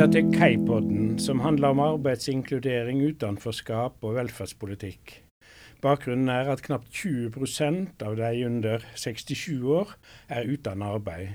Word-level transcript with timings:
lytter 0.00 0.12
til 0.22 0.32
Kaipodden, 0.32 1.18
som 1.18 1.40
handler 1.40 1.74
om 1.74 1.80
arbeidsinkludering, 1.84 3.02
utenforskap 3.04 3.98
og 4.00 4.14
velferdspolitikk. 4.16 5.12
Bakgrunnen 5.84 6.30
er 6.32 6.48
at 6.48 6.62
knapt 6.64 6.88
20% 6.88 8.00
av 8.06 8.16
de 8.16 8.30
under 8.46 8.86
67 8.96 9.60
år 9.60 9.92
er 10.32 10.48
uten 10.48 10.80
arbeid. 10.82 11.34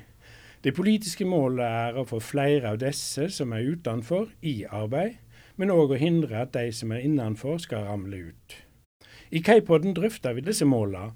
Det 0.66 0.74
politiske 0.74 1.28
målet 1.30 1.62
er 1.68 2.00
å 2.00 2.08
få 2.10 2.18
flere 2.18 2.72
av 2.72 2.82
disse 2.82 3.28
som 3.38 3.54
er 3.54 3.70
utenfor, 3.70 4.32
i 4.42 4.66
arbeid, 4.66 5.20
men 5.62 5.70
òg 5.70 5.94
å 5.94 6.02
hindre 6.02 6.42
at 6.48 6.58
de 6.58 6.72
som 6.74 6.90
er 6.90 7.06
innenfor 7.06 7.62
skal 7.62 7.86
ramle 7.86 8.32
ut. 8.32 8.60
I 9.30 9.46
Kaipodden 9.46 9.94
drøfter 9.94 10.34
vi 10.34 10.48
disse 10.50 10.66
målene, 10.66 11.14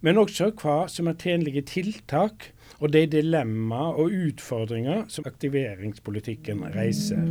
men 0.00 0.16
også 0.16 0.54
hva 0.62 0.86
som 0.88 1.12
er 1.12 1.20
tjenlige 1.20 1.68
tiltak 1.76 2.54
og 2.80 2.92
de 2.92 3.06
dilemmaer 3.06 4.00
og 4.00 4.12
utfordringer 4.28 5.06
som 5.08 5.26
aktiveringspolitikken 5.28 6.64
reiser. 6.76 7.24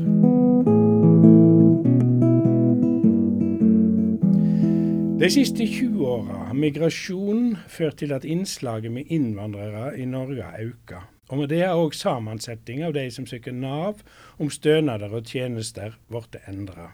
De 5.16 5.30
siste 5.32 5.64
20 5.64 6.06
åra 6.06 6.42
har 6.50 6.58
migrasjon 6.60 7.54
ført 7.72 8.02
til 8.02 8.12
at 8.12 8.26
innslaget 8.28 8.92
med 8.92 9.08
innvandrere 9.08 9.94
i 9.98 10.06
Norge 10.06 10.44
har 10.44 10.60
økt. 10.60 10.98
Og 11.30 11.38
med 11.40 11.48
det 11.50 11.62
har 11.64 11.80
òg 11.80 11.96
sammensetning 11.96 12.84
av 12.86 12.94
de 12.94 13.08
som 13.12 13.26
søker 13.26 13.56
Nav 13.56 14.04
om 14.38 14.52
stønader 14.52 15.16
og 15.16 15.26
tjenester 15.26 15.96
blitt 16.12 16.36
endra. 16.52 16.92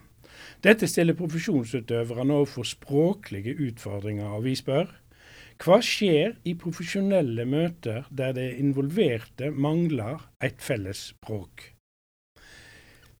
Dette 0.62 0.86
stiller 0.86 1.18
profesjonsutøverne 1.18 2.38
overfor 2.38 2.62
språklige 2.62 3.56
utfordringer, 3.66 4.30
og 4.30 4.44
vi 4.46 4.54
spør 4.54 4.86
hva 5.62 5.78
skjer 5.84 6.32
i 6.48 6.56
profesjonelle 6.58 7.44
møter 7.46 8.08
der 8.10 8.32
de 8.34 8.48
involverte 8.58 9.52
mangler 9.54 10.24
et 10.42 10.58
felles 10.58 11.04
språk? 11.12 11.68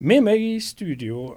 Med 0.02 0.24
meg 0.26 0.42
i 0.42 0.56
studio 0.58 1.36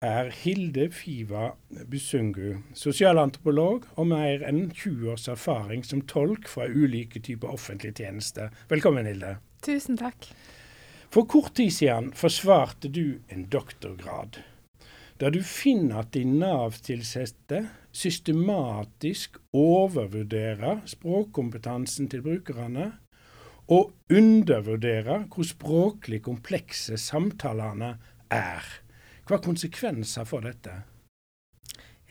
er 0.00 0.30
Hilde 0.32 0.86
Fiva 0.96 1.50
Busungu, 1.90 2.62
sosialantropolog 2.72 3.84
og 4.00 4.08
mer 4.14 4.46
enn 4.48 4.70
20 4.70 5.12
års 5.12 5.28
erfaring 5.28 5.84
som 5.84 6.04
tolk 6.08 6.48
fra 6.48 6.70
ulike 6.72 7.20
typer 7.20 7.52
offentlige 7.52 8.00
tjenester. 8.00 8.48
Velkommen, 8.72 9.08
Hilde. 9.08 9.36
Tusen 9.66 10.00
takk. 10.00 10.30
For 11.12 11.28
kort 11.28 11.52
tid 11.60 11.74
siden 11.74 12.14
forsvarte 12.16 12.88
du 12.88 13.18
en 13.28 13.44
doktorgrad 13.52 14.40
der 15.20 15.32
du 15.32 15.40
finner 15.42 16.02
at 16.02 16.12
de 16.14 16.24
Nav-tilsatte 16.28 17.62
systematisk 17.96 19.38
overvurderer 19.56 20.82
språkkompetansen 20.88 22.10
til 22.12 22.24
brukerne, 22.24 22.90
og 23.72 23.92
undervurderer 24.12 25.24
hvor 25.32 25.46
språklig 25.48 26.20
komplekse 26.22 26.98
samtalene 27.00 27.96
er. 28.30 28.68
Hva 29.26 29.38
er 29.38 29.42
konsekvenser 29.42 30.28
får 30.28 30.44
dette? 30.46 30.74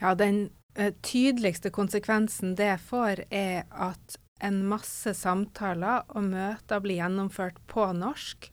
Ja, 0.01 0.13
Den 0.15 0.49
uh, 0.79 0.91
tydeligste 1.01 1.71
konsekvensen 1.71 2.57
det 2.59 2.73
får, 2.83 3.23
er 3.31 3.63
at 3.71 4.17
en 4.43 4.65
masse 4.67 5.13
samtaler 5.15 6.03
og 6.11 6.27
møter 6.27 6.81
blir 6.83 6.99
gjennomført 6.99 7.61
på 7.71 7.87
norsk, 7.95 8.49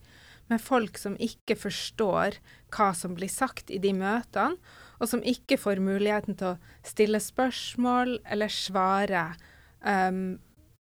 med 0.53 0.63
folk 0.63 0.97
som 1.01 1.17
ikke 1.21 1.57
forstår 1.59 2.39
hva 2.73 2.93
som 2.97 3.17
blir 3.17 3.31
sagt 3.31 3.73
i 3.73 3.81
de 3.81 3.93
møtene, 3.97 4.57
og 5.01 5.09
som 5.09 5.23
ikke 5.25 5.57
får 5.59 5.81
muligheten 5.83 6.37
til 6.39 6.53
å 6.53 6.87
stille 6.87 7.19
spørsmål 7.19 8.21
eller 8.31 8.51
svare 8.53 9.25
um, 9.83 10.37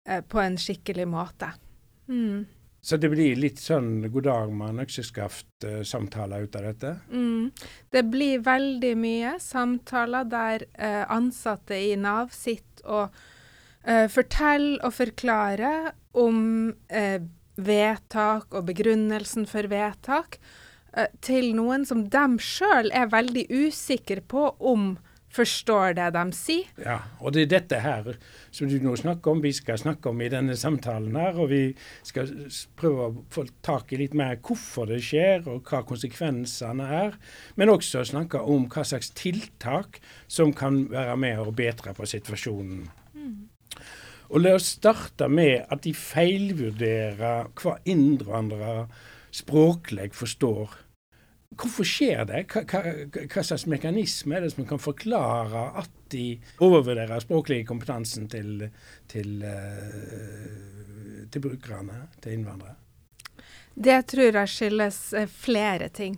på 0.05 0.41
en 0.43 0.57
skikkelig 0.61 1.07
måte. 1.09 1.49
Mm. 2.11 2.45
Så 2.81 2.97
det 2.97 3.11
blir 3.13 3.37
litt 3.37 3.59
sånn 3.61 3.99
god 4.09 4.25
dag 4.25 4.53
mann 4.57 4.81
økseskaft-samtaler 4.81 6.47
ut 6.47 6.55
av 6.57 6.63
dette? 6.65 6.93
Mm. 7.13 7.51
Det 7.93 8.01
blir 8.09 8.41
veldig 8.45 8.95
mye 8.97 9.35
samtaler 9.41 10.25
der 10.29 10.65
uh, 10.79 11.03
ansatte 11.13 11.77
i 11.77 11.93
Nav 11.97 12.33
sitter 12.33 12.87
og 12.89 13.21
uh, 13.85 14.07
forteller 14.09 14.81
og 14.81 14.95
forklarer 14.97 15.91
om 16.17 16.41
uh, 16.73 17.19
vedtak 17.65 18.51
og 18.53 18.67
begrunnelsen 18.69 19.47
for 19.49 19.69
vedtak 19.71 20.39
uh, 20.97 21.07
til 21.23 21.53
noen 21.57 21.87
som 21.87 22.07
de 22.11 22.25
sjøl 22.41 22.91
er 22.95 23.11
veldig 23.13 23.47
usikre 23.49 24.23
på 24.25 24.49
om 24.59 24.93
forstår 25.31 25.95
det 25.97 26.09
de 26.15 26.23
sier. 26.35 26.69
Ja, 26.81 26.97
og 27.19 27.35
det 27.35 27.45
er 27.45 27.51
dette 27.55 27.79
her 27.83 28.09
som 28.51 28.69
du 28.69 28.77
nå 28.83 28.95
snakker 28.99 29.33
om, 29.33 29.43
vi 29.43 29.53
skal 29.55 29.79
snakke 29.79 30.11
om 30.11 30.21
i 30.21 30.29
denne 30.31 30.57
samtalen 30.59 31.15
her. 31.15 31.39
Og 31.39 31.51
vi 31.51 31.61
skal 32.07 32.31
prøve 32.79 33.07
å 33.07 33.25
få 33.33 33.45
tak 33.65 33.93
i 33.93 34.01
litt 34.03 34.15
mer 34.17 34.39
hvorfor 34.43 34.91
det 34.91 35.01
skjer, 35.05 35.45
og 35.47 35.67
hva 35.67 35.83
konsekvensene 35.87 36.87
er. 37.01 37.19
Men 37.55 37.73
også 37.73 38.05
snakke 38.11 38.43
om 38.43 38.67
hva 38.71 38.85
slags 38.87 39.13
tiltak 39.17 40.01
som 40.27 40.53
kan 40.55 40.83
være 40.91 41.19
med 41.19 41.43
å 41.43 41.53
bedre 41.55 41.95
på 41.95 42.09
situasjonen. 42.09 42.89
Og 44.31 44.39
la 44.39 44.53
oss 44.55 44.69
starte 44.77 45.27
med 45.27 45.65
at 45.67 45.81
de 45.83 45.91
feilvurderer 45.95 47.49
hva 47.59 47.75
innvandrere 47.89 48.85
språklig 49.35 50.11
forstår. 50.15 50.77
Hvorfor 51.59 51.87
skjer 51.87 52.23
det? 52.29 52.45
Hva, 52.51 52.63
hva, 52.63 52.93
hva, 53.27 53.43
slags 53.43 53.67
mekanisme 53.67 54.37
er 54.37 54.45
det 54.45 54.53
som 54.53 54.67
kan 54.69 54.79
forklare 54.79 55.65
at 55.81 55.91
de 56.13 56.37
overvurderer 56.63 57.23
språklig 57.23 57.65
kompetansen 57.67 58.29
til, 58.31 58.69
til, 59.11 59.43
uh, 59.43 61.27
til 61.31 61.43
brukerne, 61.43 62.05
til 62.23 62.39
innvandrere? 62.39 62.77
Det 63.75 63.99
tror 64.11 64.39
jeg 64.39 64.51
skyldes 64.51 65.01
eh, 65.15 65.27
flere 65.27 65.87
ting. 65.91 66.17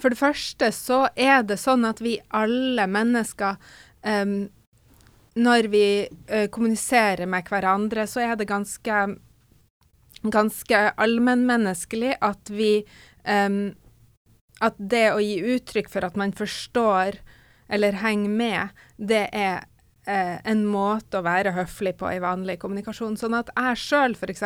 For 0.00 0.12
det 0.12 0.20
første 0.20 0.72
så 0.74 1.04
er 1.16 1.44
det 1.46 1.60
sånn 1.60 1.84
at 1.88 2.00
vi 2.04 2.16
alle 2.36 2.88
mennesker 2.90 3.60
um, 4.04 4.48
når 5.34 5.68
vi 5.72 5.86
uh, 6.32 6.46
kommuniserer 6.52 7.26
med 7.26 7.48
hverandre, 7.48 8.06
så 8.06 8.24
er 8.24 8.36
det 8.36 8.50
ganske, 8.50 9.02
ganske 10.22 10.82
allmennmenneskelig 11.00 12.16
at 12.20 12.52
vi 12.52 12.82
um, 13.24 13.72
At 14.62 14.76
det 14.78 15.08
å 15.10 15.18
gi 15.18 15.40
uttrykk 15.56 15.88
for 15.90 16.04
at 16.06 16.16
man 16.16 16.32
forstår 16.32 17.16
eller 17.72 17.96
henger 17.98 18.30
med, 18.30 18.68
det 18.96 19.24
er 19.32 19.64
uh, 20.06 20.38
en 20.44 20.66
måte 20.68 21.18
å 21.18 21.24
være 21.26 21.54
høflig 21.56 21.96
på 21.98 22.10
i 22.12 22.20
vanlig 22.22 22.60
kommunikasjon. 22.62 23.16
Sånn 23.16 23.34
at 23.34 23.50
jeg 23.56 23.80
sjøl, 23.80 24.14
f.eks. 24.14 24.44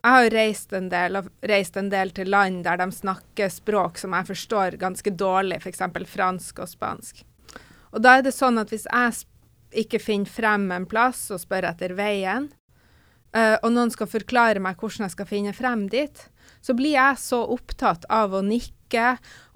Jeg 0.00 0.16
har 0.16 0.30
reist 0.34 0.72
en, 0.72 0.88
del, 0.92 1.20
reist 1.44 1.76
en 1.76 1.88
del 1.92 2.12
til 2.16 2.30
land 2.32 2.64
der 2.64 2.80
de 2.80 2.90
snakker 2.92 3.52
språk 3.52 4.00
som 4.00 4.16
jeg 4.16 4.30
forstår 4.32 4.76
ganske 4.80 5.12
dårlig, 5.12 5.60
f.eks. 5.60 5.84
fransk 6.10 6.60
og 6.64 6.70
spansk. 6.72 7.24
Og 7.90 8.04
da 8.04 8.18
er 8.18 8.24
det 8.26 8.34
sånn 8.34 8.60
at 8.60 8.72
hvis 8.72 8.88
jeg 8.90 9.16
ikke 9.70 10.00
finner 10.02 10.30
frem 10.30 10.70
en 10.74 10.86
plass 10.88 11.28
og 11.34 11.42
spør 11.42 11.68
etter 11.70 11.94
veien, 11.98 12.48
uh, 13.36 13.56
og 13.62 13.70
noen 13.74 13.92
skal 13.94 14.10
forklare 14.10 14.62
meg 14.62 14.80
hvordan 14.80 15.06
jeg 15.06 15.16
skal 15.16 15.30
finne 15.30 15.54
frem 15.56 15.86
dit, 15.92 16.24
så 16.60 16.76
blir 16.76 16.96
jeg 16.96 17.20
så 17.22 17.42
opptatt 17.54 18.06
av 18.12 18.34
å 18.36 18.42
nikke 18.44 19.14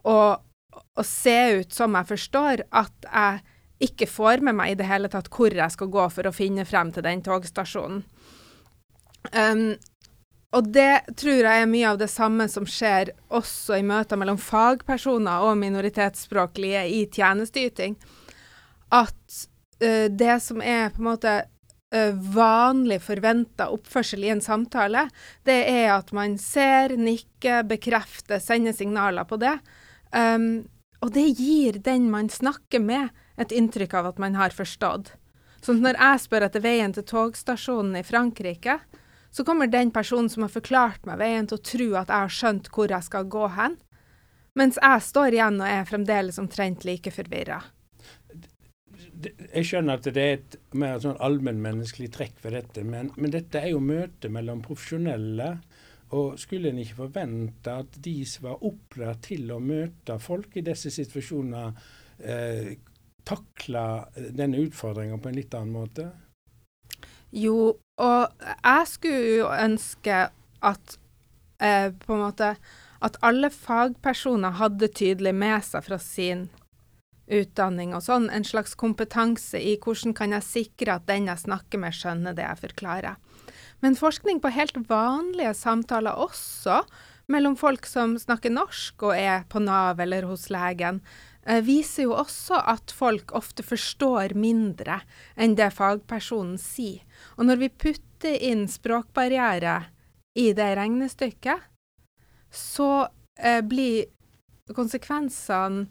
og, 0.09 0.45
og 0.75 1.07
se 1.07 1.39
ut 1.61 1.75
som 1.75 1.97
jeg 1.99 2.11
forstår, 2.15 2.67
at 2.71 3.11
jeg 3.11 3.43
ikke 3.85 4.09
får 4.09 4.45
med 4.47 4.57
meg 4.57 4.73
i 4.73 4.77
det 4.79 4.87
hele 4.89 5.11
tatt 5.13 5.29
hvor 5.35 5.53
jeg 5.53 5.75
skal 5.75 5.91
gå 5.93 6.05
for 6.15 6.29
å 6.29 6.35
finne 6.35 6.65
frem 6.69 6.93
til 6.95 7.05
den 7.05 7.25
togstasjonen. 7.27 8.05
Um, 9.35 9.75
og 10.55 10.69
det 10.71 11.17
tror 11.19 11.41
jeg 11.43 11.63
er 11.65 11.71
mye 11.71 11.89
av 11.91 11.99
det 11.99 12.11
samme 12.13 12.47
som 12.51 12.67
skjer 12.69 13.11
også 13.35 13.81
i 13.81 13.87
møter 13.87 14.19
mellom 14.21 14.39
fagpersoner 14.39 15.49
og 15.49 15.59
minoritetsspråklige 15.59 16.85
i 16.95 17.01
tjenesteyting. 17.11 17.97
At 18.95 19.41
uh, 19.83 20.07
det 20.10 20.39
som 20.43 20.63
er 20.63 20.93
på 20.95 21.03
en 21.03 21.09
måte 21.09 21.34
uh, 21.95 22.13
vanlig 22.34 23.01
forventa 23.04 23.71
oppførsel 23.75 24.25
i 24.27 24.33
en 24.34 24.45
samtale, 24.45 25.09
det 25.47 25.60
er 25.71 25.95
at 25.97 26.13
man 26.16 26.39
ser, 26.41 26.97
nikker, 26.98 27.65
bekrefter, 27.71 28.43
sender 28.43 28.77
signaler 28.77 29.27
på 29.28 29.41
det. 29.43 29.57
Um, 30.15 30.66
og 31.04 31.13
det 31.16 31.27
gir 31.37 31.78
den 31.84 32.09
man 32.13 32.31
snakker 32.33 32.81
med, 32.81 33.13
et 33.37 33.53
inntrykk 33.53 33.97
av 33.98 34.13
at 34.13 34.21
man 34.22 34.37
har 34.39 34.54
forstått. 34.54 35.16
Så 35.65 35.75
når 35.75 35.97
jeg 35.98 36.21
spør 36.22 36.45
etter 36.47 36.63
veien 36.63 36.93
til 36.95 37.07
togstasjonen 37.09 37.97
i 37.98 38.04
Frankrike, 38.07 38.78
så 39.34 39.43
kommer 39.43 39.66
den 39.66 39.91
personen 39.91 40.28
som 40.31 40.45
har 40.45 40.53
forklart 40.54 41.09
meg 41.09 41.19
veien, 41.19 41.48
til 41.51 41.59
å 41.59 41.65
tro 41.66 41.89
at 41.98 42.13
jeg 42.13 42.27
har 42.27 42.34
skjønt 42.37 42.71
hvor 42.71 42.93
jeg 42.95 43.07
skal 43.09 43.27
gå 43.27 43.48
hen, 43.57 43.75
mens 44.54 44.78
jeg 44.78 45.03
står 45.03 45.34
igjen 45.34 45.59
og 45.59 45.66
er 45.66 45.89
fremdeles 45.89 46.39
omtrent 46.39 46.87
like 46.87 47.10
forvirra 47.10 47.65
jeg 49.22 49.66
skjønner 49.69 49.99
at 49.99 50.09
det 50.15 50.22
er 50.22 50.37
et 50.39 50.57
mer 50.78 50.99
sånn 51.03 51.21
allmennmenneskelig 51.22 52.11
trekk 52.15 52.41
ved 52.45 52.57
dette, 52.59 52.84
men, 52.87 53.11
men, 53.16 53.33
dette 53.34 53.61
er 53.61 53.72
jo 53.75 53.83
møte 53.84 54.31
mellom 54.33 54.63
profesjonelle. 54.65 55.55
Og 56.15 56.37
skulle 56.39 56.71
en 56.71 56.78
ikke 56.78 56.99
forvente 57.01 57.72
at 57.72 57.97
de 58.05 58.16
som 58.28 58.45
var 58.47 58.66
opplært 58.69 59.25
til 59.31 59.49
å 59.51 59.59
møte 59.59 60.19
folk 60.22 60.53
i 60.61 60.63
disse 60.63 60.93
situasjonene, 60.95 61.63
eh, 62.22 62.75
takla 63.25 64.05
denne 64.15 64.61
utfordringa 64.63 65.19
på 65.19 65.31
en 65.31 65.39
litt 65.41 65.57
annen 65.57 65.75
måte? 65.75 66.07
Jo, 67.34 67.72
og 67.99 68.45
jeg 68.53 68.91
skulle 68.93 69.37
jo 69.41 69.49
ønske 69.51 70.21
at 70.65 70.99
eh, 71.59 71.89
på 71.91 72.15
en 72.15 72.27
måte 72.28 72.55
at 73.05 73.19
alle 73.27 73.51
fagpersoner 73.53 74.60
hadde 74.60 74.93
tydelig 74.97 75.34
med 75.37 75.65
seg 75.67 75.84
fra 75.89 75.99
sin 76.01 76.47
utdanning 77.26 77.94
og 77.97 78.04
sånn, 78.04 78.28
en 78.30 78.44
slags 78.44 78.74
kompetanse 78.78 79.60
i 79.60 79.76
hvordan 79.80 80.15
kan 80.16 80.34
jeg 80.36 80.47
sikre 80.47 80.98
at 80.98 81.06
den 81.09 81.30
jeg 81.30 81.44
snakker 81.47 81.80
med, 81.80 81.97
skjønner 81.97 82.36
det 82.36 82.44
jeg 82.47 82.62
forklarer. 82.66 83.21
Men 83.84 83.98
forskning 83.98 84.41
på 84.41 84.53
helt 84.54 84.76
vanlige 84.88 85.54
samtaler 85.56 86.16
også, 86.21 86.82
mellom 87.32 87.56
folk 87.56 87.86
som 87.88 88.18
snakker 88.21 88.53
norsk 88.53 89.06
og 89.09 89.16
er 89.16 89.47
på 89.48 89.62
Nav 89.65 90.00
eller 90.04 90.26
hos 90.28 90.50
legen, 90.53 91.00
eh, 91.47 91.62
viser 91.65 92.09
jo 92.09 92.16
også 92.16 92.60
at 92.74 92.92
folk 92.92 93.32
ofte 93.36 93.65
forstår 93.65 94.36
mindre 94.36 95.00
enn 95.36 95.56
det 95.56 95.71
fagpersonen 95.72 96.59
sier. 96.60 97.00
Og 97.38 97.48
når 97.48 97.62
vi 97.65 97.72
putter 97.86 98.36
inn 98.41 98.66
språkbarriere 98.68 99.78
i 100.36 100.50
det 100.53 100.71
regnestykket, 100.76 101.65
så 102.54 103.09
eh, 103.38 103.60
blir 103.65 104.04
konsekvensene 104.74 105.88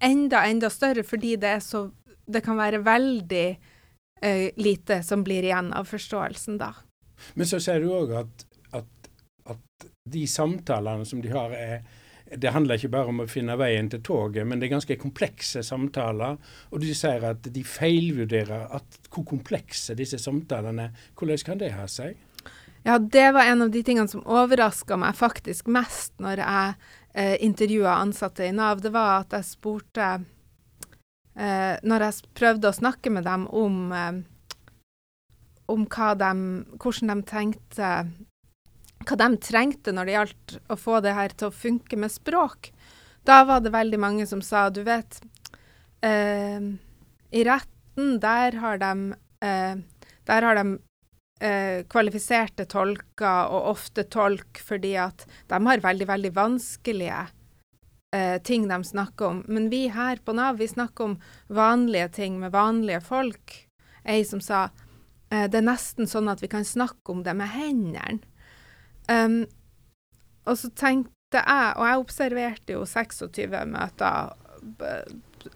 enda, 0.00 0.44
enda 0.46 0.70
større, 0.70 1.04
fordi 1.06 1.36
det, 1.36 1.60
så, 1.64 1.86
det 2.26 2.42
kan 2.44 2.58
være 2.60 2.82
veldig 2.84 3.46
eh, 4.22 4.48
lite 4.56 5.02
som 5.02 5.24
blir 5.24 5.46
igjen 5.48 5.72
av 5.72 5.88
forståelsen 5.90 6.60
da. 6.60 6.72
Men 7.38 7.48
så 7.48 7.60
sier 7.62 7.82
du 7.82 7.92
òg 7.94 8.14
at, 8.22 8.46
at, 8.74 9.10
at, 9.52 9.90
de 10.12 10.24
samtalene 10.26 11.06
som 11.06 11.22
de 11.22 11.30
har, 11.32 11.54
er 11.54 12.00
det 12.32 12.48
handler 12.54 12.78
ikke 12.78 12.88
bare 12.94 13.12
om 13.12 13.20
å 13.20 13.28
finne 13.28 13.58
veien 13.60 13.90
til 13.92 14.00
toget, 14.00 14.46
men 14.48 14.56
det 14.56 14.70
er 14.70 14.78
ganske 14.78 14.96
komplekse 14.96 15.60
samtaler. 15.66 16.38
Og 16.72 16.80
de 16.80 16.94
sier 16.96 17.26
at 17.28 17.44
de 17.44 17.64
feilvurderer 17.66 18.70
at 18.72 18.96
hvor 19.12 19.26
komplekse 19.28 19.92
disse 19.98 20.16
samtalene. 20.16 20.88
Hvordan 21.18 21.42
kan 21.44 21.60
det 21.60 21.74
ha 21.76 21.84
seg? 21.92 22.16
Ja, 22.82 22.96
det 22.98 23.28
var 23.36 23.46
en 23.46 23.66
av 23.66 23.70
de 23.70 23.82
tingene 23.84 24.10
som 24.10 24.24
overraska 24.26 24.96
meg 24.98 25.14
faktisk 25.18 25.68
mest 25.70 26.16
når 26.22 26.40
jeg 26.42 26.72
eh, 27.14 27.36
intervjua 27.44 27.96
ansatte 28.00 28.46
i 28.46 28.52
Nav. 28.52 28.80
Det 28.82 28.92
var 28.94 29.22
at 29.22 29.36
jeg 29.36 29.48
spurte 29.48 30.08
eh, 31.36 31.74
Når 31.82 32.06
jeg 32.06 32.34
prøvde 32.38 32.70
å 32.70 32.76
snakke 32.76 33.12
med 33.12 33.26
dem 33.28 33.46
om, 33.48 33.78
eh, 33.92 34.20
om 35.72 35.86
de, 35.86 36.32
hvordan 36.76 37.12
de 37.12 37.28
tenkte 37.28 37.92
Hva 39.02 39.18
de 39.18 39.30
trengte 39.42 39.92
når 39.92 40.06
det 40.06 40.16
gjaldt 40.16 40.56
å 40.68 40.78
få 40.78 41.00
det 41.04 41.16
her 41.16 41.34
til 41.36 41.50
å 41.50 41.54
funke 41.54 41.96
med 41.98 42.12
språk, 42.12 42.72
da 43.26 43.42
var 43.46 43.62
det 43.62 43.74
veldig 43.74 43.98
mange 43.98 44.26
som 44.26 44.42
sa 44.42 44.68
Du 44.70 44.82
vet, 44.86 45.20
eh, 46.02 46.60
i 47.32 47.44
retten, 47.44 48.18
der 48.20 48.58
har 48.62 48.78
de 48.78 49.14
eh, 49.42 49.82
der 50.26 50.46
har 50.46 50.54
de 50.54 50.78
eh, 51.42 51.82
kvalifiserte 51.90 52.66
tolker, 52.70 53.50
og 53.50 53.70
ofte 53.74 54.06
tolk 54.10 54.60
fordi 54.62 54.94
at 55.00 55.26
de 55.50 55.60
har 55.66 55.84
veldig, 55.84 56.08
veldig 56.10 56.32
vanskelige 56.36 57.20
eh, 58.14 58.38
ting 58.46 58.68
de 58.70 58.78
snakker 58.84 59.28
om. 59.28 59.42
Men 59.48 59.70
vi 59.72 59.86
her 59.92 60.22
på 60.24 60.36
Nav, 60.38 60.60
vi 60.62 60.70
snakker 60.70 61.10
om 61.10 61.18
vanlige 61.48 62.08
ting 62.20 62.38
med 62.40 62.54
vanlige 62.54 63.02
folk. 63.04 63.56
Ei 64.04 64.22
som 64.26 64.42
sa 64.42 64.68
eh, 65.30 65.48
det 65.50 65.62
er 65.62 65.70
nesten 65.70 66.10
sånn 66.10 66.30
at 66.32 66.42
vi 66.44 66.50
kan 66.52 66.66
snakke 66.66 67.14
om 67.14 67.24
det 67.26 67.34
med 67.38 67.50
hendene. 67.56 68.22
Um, 69.10 69.42
og 70.46 70.54
så 70.60 70.68
tenkte 70.78 71.40
jeg, 71.40 71.72
og 71.74 71.82
jeg 71.88 72.02
observerte 72.04 72.74
jo 72.76 72.84
26 72.86 73.50
møter 73.72 74.30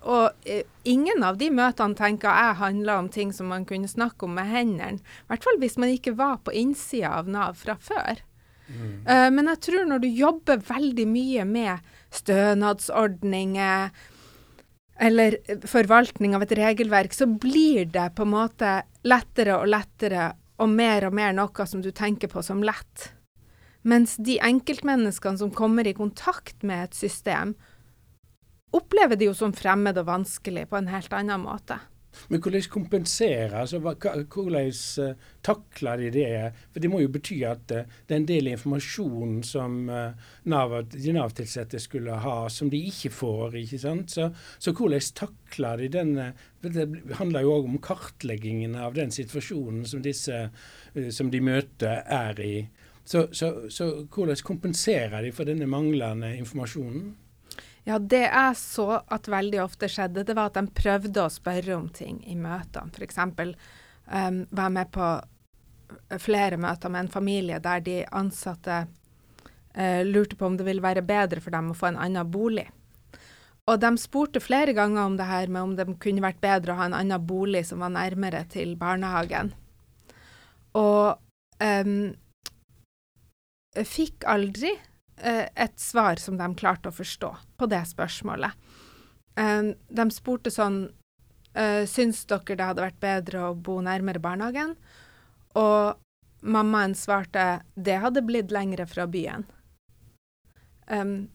og 0.03 0.49
eh, 0.49 0.65
ingen 0.89 1.25
av 1.27 1.39
de 1.41 1.51
møtene 1.55 1.99
tenker 1.99 2.31
jeg 2.31 2.61
handla 2.61 2.99
om 3.01 3.11
ting 3.13 3.33
som 3.35 3.51
man 3.53 3.67
kunne 3.69 3.91
snakke 3.91 4.27
om 4.27 4.35
med 4.39 4.51
hendene. 4.51 5.01
I 5.01 5.31
hvert 5.33 5.47
fall 5.47 5.61
hvis 5.63 5.79
man 5.81 5.93
ikke 5.95 6.17
var 6.19 6.41
på 6.45 6.55
innsida 6.57 7.15
av 7.21 7.31
Nav 7.31 7.59
fra 7.61 7.77
før. 7.81 8.23
Mm. 8.67 9.07
Uh, 9.07 9.29
men 9.31 9.47
jeg 9.53 9.63
tror 9.69 9.85
når 9.87 10.03
du 10.03 10.09
jobber 10.11 10.63
veldig 10.67 11.07
mye 11.07 11.45
med 11.47 11.91
stønadsordninger 12.15 13.91
eller 15.07 15.37
forvaltning 15.69 16.35
av 16.35 16.47
et 16.47 16.55
regelverk, 16.57 17.13
så 17.15 17.29
blir 17.29 17.85
det 17.93 18.09
på 18.17 18.25
en 18.25 18.33
måte 18.33 18.73
lettere 19.07 19.59
og 19.61 19.69
lettere 19.69 20.31
og 20.63 20.73
mer 20.73 21.05
og 21.09 21.15
mer 21.15 21.37
noe 21.37 21.67
som 21.69 21.83
du 21.85 21.91
tenker 21.93 22.33
på 22.33 22.43
som 22.43 22.65
lett. 22.65 23.11
Mens 23.87 24.17
de 24.17 24.39
enkeltmenneskene 24.43 25.39
som 25.39 25.53
kommer 25.55 25.87
i 25.87 25.95
kontakt 25.95 26.65
med 26.67 26.89
et 26.89 26.97
system, 26.97 27.55
opplever 28.77 29.19
det 29.19 29.31
jo 29.31 29.35
som 29.37 29.55
fremmed 29.57 29.99
og 30.01 30.09
vanskelig 30.09 30.67
på 30.71 30.79
en 30.79 30.91
helt 30.93 31.13
annen 31.17 31.45
måte. 31.47 31.79
Men 32.29 32.41
hvordan 32.41 32.65
kompenserer, 32.73 33.55
altså 33.61 33.79
hvordan 33.79 34.71
uh, 35.05 35.27
takler 35.45 36.01
de 36.01 36.11
det? 36.11 36.53
For 36.73 36.81
Det 36.81 36.91
må 36.91 37.01
jo 37.03 37.11
bety 37.13 37.43
at 37.45 37.73
uh, 37.73 37.83
det 38.09 38.15
er 38.15 38.21
en 38.23 38.29
del 38.29 38.49
informasjon 38.55 39.43
som 39.47 39.77
NAV, 39.87 40.77
de 40.95 41.13
Nav-ansatte 41.13 41.81
skulle 41.83 42.17
ha, 42.25 42.37
som 42.49 42.71
de 42.73 42.81
ikke 42.89 43.13
får. 43.13 43.59
ikke 43.63 43.83
sant? 43.83 44.17
Så, 44.17 44.31
så 44.59 44.73
hvordan 44.73 45.13
takler 45.15 45.85
de 45.85 45.89
den 45.99 46.15
Det 46.63 46.89
handler 47.21 47.45
jo 47.45 47.53
òg 47.59 47.69
om 47.69 47.79
kartleggingen 47.79 48.75
av 48.75 48.97
den 48.97 49.13
situasjonen 49.15 49.85
som, 49.87 50.03
disse, 50.03 50.49
som 51.11 51.31
de 51.31 51.41
møter, 51.41 52.03
er 52.07 52.41
i. 52.41 52.57
Så, 53.07 53.29
så, 53.31 53.69
så 53.71 53.93
hvordan 54.11 54.41
kompenserer 54.43 55.23
de 55.23 55.31
for 55.33 55.47
denne 55.47 55.69
manglende 55.71 56.33
informasjonen? 56.41 57.15
Ja, 57.87 58.01
det 58.03 58.25
jeg 58.25 58.55
så 58.59 58.89
at 59.15 59.29
veldig 59.31 59.61
ofte 59.63 59.87
skjedde, 59.87 60.25
det 60.27 60.35
var 60.35 60.51
at 60.51 60.57
de 60.59 60.75
prøvde 60.75 61.23
å 61.23 61.31
spørre 61.31 61.77
om 61.77 61.85
ting 61.95 62.19
i 62.27 62.35
møtene. 62.35 62.91
F.eks. 62.91 63.21
Um, 64.11 64.41
var 64.51 64.73
med 64.75 64.91
på 64.95 65.11
flere 66.23 66.59
møter 66.59 66.91
med 66.91 67.05
en 67.05 67.13
familie 67.13 67.61
der 67.63 67.85
de 67.87 68.01
ansatte 68.11 68.81
uh, 68.89 70.03
lurte 70.03 70.35
på 70.39 70.49
om 70.49 70.57
det 70.59 70.67
ville 70.67 70.83
være 70.83 71.05
bedre 71.07 71.43
for 71.45 71.55
dem 71.55 71.71
å 71.71 71.79
få 71.79 71.93
en 71.93 72.01
annen 72.09 72.27
bolig. 72.27 72.67
Og 73.71 73.79
de 73.83 73.93
spurte 74.03 74.43
flere 74.43 74.75
ganger 74.75 75.05
om 75.05 75.15
det 75.19 75.31
her 75.31 75.47
med 75.47 75.63
om 75.63 75.79
det 75.79 75.87
kunne 76.03 76.27
vært 76.27 76.43
bedre 76.43 76.75
å 76.75 76.81
ha 76.81 76.91
en 76.91 76.99
annen 77.05 77.23
bolig 77.23 77.63
som 77.71 77.87
var 77.87 77.95
nærmere 77.95 78.43
til 78.51 78.75
barnehagen. 78.79 79.55
Og 80.75 81.23
um, 81.63 81.97
fikk 83.95 84.27
aldri 84.27 84.75
Eh, 84.75 84.96
et 85.17 85.79
svar 85.81 86.21
som 86.21 86.37
de 86.37 86.49
klarte 86.59 86.91
å 86.91 86.95
forstå 86.95 87.31
på 87.57 87.69
det 87.73 87.83
spørsmålet. 87.89 88.53
Eh, 89.37 89.73
de 89.89 90.07
spurte 90.15 90.53
sånn 90.53 90.87
eh, 91.55 91.85
Syns 91.89 92.25
dere 92.29 92.57
det 92.57 92.69
hadde 92.71 92.85
vært 92.87 93.01
bedre 93.03 93.49
å 93.51 93.55
bo 93.55 93.79
nærmere 93.85 94.23
barnehagen? 94.23 94.75
Og 95.57 95.97
mammaen 96.47 96.95
svarte 96.97 97.63
det 97.75 98.01
hadde 98.03 98.25
blitt 98.25 98.53
lengre 98.55 98.87
fra 98.89 99.07
byen. 99.09 99.47
Um, 100.87 101.29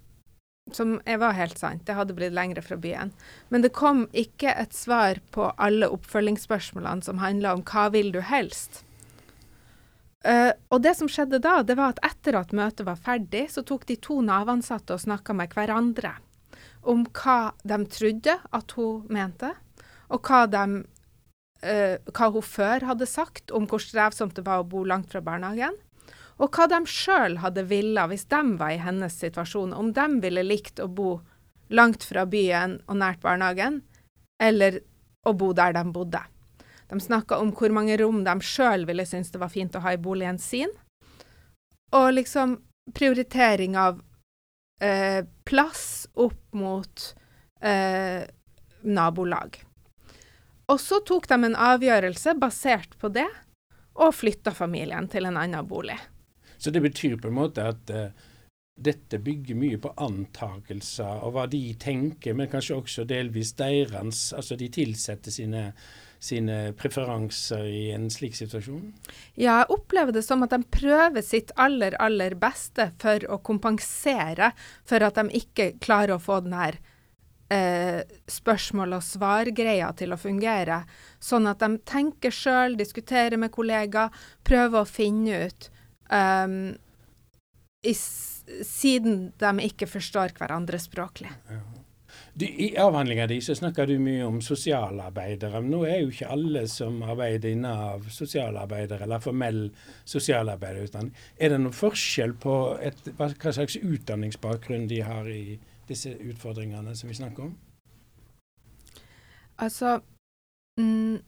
som 0.71 0.93
var 1.03 1.33
helt 1.35 1.57
sant, 1.59 1.83
det 1.88 1.97
hadde 1.97 2.15
blitt 2.15 2.35
lengre 2.38 2.61
fra 2.63 2.77
byen. 2.79 3.11
Men 3.50 3.65
det 3.65 3.73
kom 3.75 4.05
ikke 4.13 4.53
et 4.55 4.75
svar 4.77 5.19
på 5.33 5.50
alle 5.57 5.89
oppfølgingsspørsmålene 5.91 7.03
som 7.03 7.19
handla 7.19 7.55
om 7.57 7.65
hva 7.67 7.89
vil 7.91 8.13
du 8.13 8.21
helst? 8.23 8.83
Uh, 10.21 10.53
og 10.69 10.83
det 10.85 10.93
som 10.99 11.09
skjedde 11.09 11.39
da, 11.41 11.61
det 11.65 11.75
var 11.79 11.95
at 11.95 12.03
etter 12.05 12.37
at 12.37 12.51
møtet 12.53 12.85
var 12.85 12.99
ferdig, 13.01 13.47
så 13.49 13.63
tok 13.65 13.87
de 13.89 13.97
to 13.97 14.19
Nav-ansatte 14.21 14.93
og 14.93 15.01
snakka 15.01 15.33
med 15.33 15.53
hverandre 15.55 16.13
om 16.81 17.03
hva 17.09 17.53
de 17.65 17.77
trodde 17.93 18.35
at 18.53 18.73
hun 18.77 19.07
mente, 19.13 19.49
og 20.13 20.27
hva, 20.27 20.43
de, 20.49 20.81
uh, 21.65 21.95
hva 22.13 22.29
hun 22.35 22.45
før 22.45 22.85
hadde 22.91 23.09
sagt 23.09 23.53
om 23.55 23.65
hvor 23.69 23.81
strevsomt 23.81 24.37
det 24.37 24.45
var 24.45 24.61
å 24.61 24.67
bo 24.69 24.83
langt 24.85 25.09
fra 25.13 25.23
barnehagen. 25.25 25.77
Og 26.41 26.49
hva 26.53 26.67
de 26.69 26.79
sjøl 26.89 27.37
hadde 27.41 27.67
villa 27.69 28.07
hvis 28.09 28.25
de 28.29 28.41
var 28.61 28.73
i 28.73 28.81
hennes 28.81 29.17
situasjon, 29.23 29.73
om 29.77 29.91
de 29.93 30.07
ville 30.23 30.45
likt 30.45 30.81
å 30.81 30.89
bo 30.89 31.15
langt 31.73 32.05
fra 32.05 32.27
byen 32.29 32.79
og 32.87 32.97
nært 33.01 33.21
barnehagen, 33.25 33.81
eller 34.41 34.81
å 35.25 35.33
bo 35.37 35.51
der 35.53 35.73
de 35.77 35.85
bodde. 35.93 36.21
De 36.91 37.00
snakka 37.00 37.39
om 37.39 37.53
hvor 37.55 37.71
mange 37.71 37.95
rom 38.01 38.25
de 38.27 38.33
sjøl 38.43 38.83
ville 38.89 39.05
synes 39.07 39.31
det 39.31 39.39
var 39.39 39.51
fint 39.53 39.75
å 39.79 39.83
ha 39.86 39.93
i 39.95 40.01
boligen 40.01 40.39
sin. 40.43 40.71
Og 41.95 42.10
liksom 42.17 42.57
prioritering 42.91 43.77
av 43.79 44.01
eh, 44.83 45.24
plass 45.48 46.10
opp 46.19 46.51
mot 46.51 47.05
eh, 47.63 48.27
nabolag. 48.81 49.62
Og 50.71 50.79
så 50.79 51.00
tok 51.07 51.29
de 51.31 51.39
en 51.48 51.55
avgjørelse 51.55 52.36
basert 52.39 52.98
på 53.00 53.12
det, 53.15 53.27
og 54.00 54.15
flytta 54.15 54.53
familien 54.55 55.07
til 55.12 55.27
en 55.27 55.39
annen 55.39 55.67
bolig. 55.67 55.98
Så 56.57 56.71
det 56.71 56.83
betyr 56.83 57.17
på 57.19 57.27
en 57.27 57.39
måte 57.39 57.65
at 57.74 57.91
uh, 57.91 58.12
dette 58.79 59.19
bygger 59.19 59.57
mye 59.60 59.79
på 59.81 59.91
antakelser 60.00 61.25
og 61.25 61.36
hva 61.36 61.48
de 61.51 61.63
tenker, 61.79 62.38
men 62.38 62.50
kanskje 62.51 62.77
også 62.77 63.05
delvis 63.10 63.51
deres, 63.60 64.29
altså 64.38 64.55
de 64.60 64.69
tilsetter 64.71 65.33
sine 65.33 65.65
sine 66.21 66.73
preferanser 66.77 67.65
i 67.65 67.89
en 67.95 68.05
slik 68.13 68.35
situasjon? 68.37 68.91
Ja, 69.33 69.61
jeg 69.63 69.71
opplever 69.73 70.13
det 70.13 70.21
som 70.25 70.45
at 70.45 70.53
de 70.53 70.61
prøver 70.69 71.25
sitt 71.25 71.49
aller, 71.59 71.97
aller 71.97 72.35
beste 72.39 72.91
for 73.01 73.25
å 73.25 73.39
kompensere 73.41 74.51
for 74.85 75.01
at 75.01 75.17
de 75.17 75.41
ikke 75.41 75.71
klarer 75.81 76.15
å 76.15 76.21
få 76.21 76.39
den 76.45 76.53
her 76.53 76.77
eh, 77.51 78.03
spørsmål- 78.29 78.99
og 78.99 79.03
svar-greia 79.05 79.89
til 79.97 80.13
å 80.13 80.21
fungere. 80.21 80.83
Sånn 81.19 81.49
at 81.49 81.65
de 81.65 81.81
tenker 81.89 82.33
sjøl, 82.33 82.77
diskuterer 82.77 83.41
med 83.41 83.53
kollegaer, 83.55 84.13
prøver 84.45 84.83
å 84.83 84.89
finne 84.89 85.47
ut 85.47 85.71
um, 86.13 86.57
i, 87.81 87.93
siden 87.97 89.31
de 89.41 89.53
ikke 89.65 89.89
forstår 89.89 90.37
hverandre 90.37 90.79
språklig. 90.81 91.33
Ja. 91.49 91.63
Du, 92.41 92.48
I 92.48 92.77
avhandlinga 92.77 93.27
di 93.27 93.36
snakker 93.41 93.86
du 93.86 94.00
mye 94.01 94.25
om 94.25 94.39
sosialarbeidere. 94.41 95.60
Men 95.62 95.75
nå 95.75 95.81
er 95.86 96.00
jo 96.01 96.10
ikke 96.10 96.29
alle 96.33 96.63
som 96.71 96.95
arbeider 97.05 97.51
i 97.51 97.57
Nav 97.60 98.07
sosialarbeidere 98.10 99.05
eller 99.05 99.21
formell 99.21 99.60
sosialarbeiderutdanning. 100.10 101.12
Er 101.38 101.53
det 101.53 101.60
noen 101.62 101.75
forskjell 101.77 102.33
på 102.41 102.55
et, 102.81 103.03
hva, 103.19 103.27
hva 103.29 103.53
slags 103.53 103.77
utdanningsbakgrunn 103.77 104.88
de 104.89 105.03
har 105.05 105.29
i 105.29 105.60
disse 105.91 106.15
utfordringene 106.17 106.95
som 106.98 107.12
vi 107.12 107.19
snakker 107.19 107.45
om? 107.45 107.53
Altså 109.62 110.00
mm, 110.81 111.21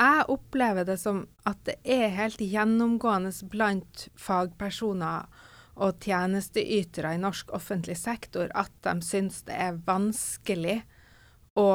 Jeg 0.00 0.26
opplever 0.34 0.90
det 0.90 0.98
som 0.98 1.22
at 1.46 1.62
det 1.70 1.78
er 1.86 2.10
helt 2.18 2.42
gjennomgående 2.42 3.30
blant 3.54 4.08
fagpersoner 4.18 5.30
og 5.76 6.00
tjenesteytere 6.04 7.14
i 7.14 7.20
norsk 7.20 7.52
offentlig 7.56 7.96
sektor 7.98 8.50
at 8.58 8.72
de 8.86 8.96
syns 9.04 9.42
det 9.46 9.56
er 9.56 9.78
vanskelig 9.86 10.80
å 11.58 11.68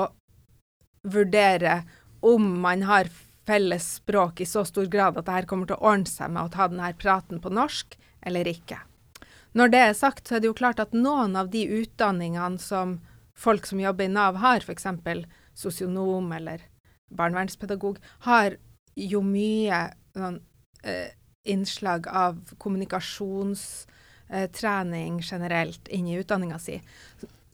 vurdere 1.05 1.83
om 2.25 2.47
man 2.61 2.83
har 2.89 3.09
felles 3.45 3.87
språk 3.99 4.41
i 4.41 4.49
så 4.49 4.65
stor 4.65 4.85
grad 4.89 5.17
at 5.17 5.27
dette 5.27 5.49
kommer 5.49 5.69
til 5.69 5.77
å 5.77 5.91
ordne 5.91 6.09
seg 6.09 6.33
med 6.33 6.47
å 6.47 6.53
ta 6.53 6.67
denne 6.69 6.91
praten 6.97 7.41
på 7.41 7.51
norsk, 7.53 7.97
eller 8.25 8.47
ikke. 8.49 8.79
Når 9.55 9.71
det 9.71 9.81
er 9.85 9.93
sagt, 9.97 10.27
så 10.27 10.35
er 10.35 10.41
det 10.43 10.49
jo 10.49 10.57
klart 10.57 10.81
at 10.81 10.95
noen 10.97 11.37
av 11.39 11.51
de 11.53 11.61
utdanningene 11.77 12.59
som 12.59 12.97
folk 13.37 13.67
som 13.69 13.79
jobber 13.79 14.09
i 14.09 14.11
Nav 14.11 14.39
har, 14.41 14.65
f.eks. 14.65 14.87
sosionom 15.55 16.31
eller 16.35 16.65
barnevernspedagog, 17.13 17.99
har 18.25 18.57
jo 18.95 19.21
mye 19.23 19.85
sånn, 20.15 20.41
eh, 20.83 21.13
innslag 21.45 22.07
av 22.07 22.53
kommunikasjonstrening 22.57 25.21
generelt 25.21 25.87
inn 25.87 26.07
i 26.07 26.19
utdanninga 26.19 26.59
si. 26.59 26.81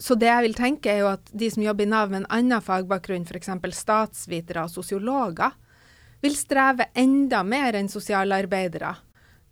Så 0.02 0.16
det 0.18 0.32
jeg 0.32 0.44
vil 0.48 0.56
tenke 0.58 0.90
er 0.90 1.00
jo 1.04 1.10
at 1.12 1.30
de 1.30 1.52
som 1.54 1.64
jobber 1.64 1.84
i 1.86 1.92
Nav 1.92 2.10
med 2.10 2.20
en 2.24 2.32
annen 2.40 2.62
fagbakgrunn, 2.66 3.28
f.eks. 3.30 3.50
statsvitere 3.78 4.64
og 4.66 4.72
sosiologer, 4.74 5.52
vil 6.22 6.36
streve 6.38 6.86
enda 6.98 7.44
mer 7.46 7.74
enn 7.78 7.90
sosialarbeidere 7.90 8.96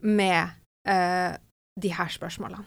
med 0.10 0.42
eh, 0.90 1.34
de 1.78 1.90
her 1.94 2.10
spørsmålene. 2.14 2.66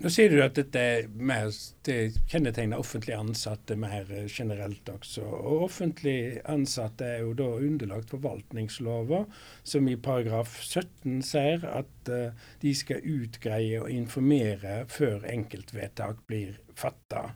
Nå 0.00 0.08
sier 0.08 0.32
du 0.32 0.38
at 0.40 0.56
dette 0.56 0.82
mer, 1.20 1.50
det 1.84 2.14
kjennetegner 2.30 2.80
offentlig 2.80 3.12
ansatte 3.18 3.76
mer 3.76 4.08
generelt 4.32 4.88
også. 4.88 5.20
Og 5.20 5.66
offentlig 5.66 6.38
ansatte 6.48 7.04
er 7.04 7.18
jo 7.26 7.34
da 7.36 7.48
underlagt 7.58 8.14
forvaltningslover, 8.14 9.26
som 9.60 9.90
i 9.92 9.98
paragraf 10.00 10.56
17 10.64 11.20
sier 11.26 11.68
at 11.68 12.08
uh, 12.08 12.32
de 12.64 12.72
skal 12.80 13.04
utgreie 13.12 13.82
og 13.82 13.92
informere 13.92 14.86
før 14.88 15.28
enkeltvedtak 15.34 16.24
blir 16.30 16.56
fatta. 16.72 17.26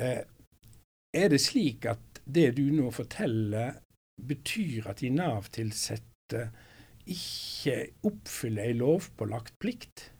Uh, 0.00 0.24
er 1.12 1.28
det 1.32 1.44
slik 1.44 1.84
at 1.92 2.24
det 2.24 2.54
du 2.56 2.64
nå 2.72 2.88
forteller, 2.88 3.82
betyr 4.16 4.88
at 4.88 5.04
de 5.04 5.12
Nav-tilsatte 5.12 6.48
ikke 7.04 7.80
oppfyller 8.08 8.72
ei 8.72 8.80
lovpålagt 8.80 9.58
plikt? 9.60 10.10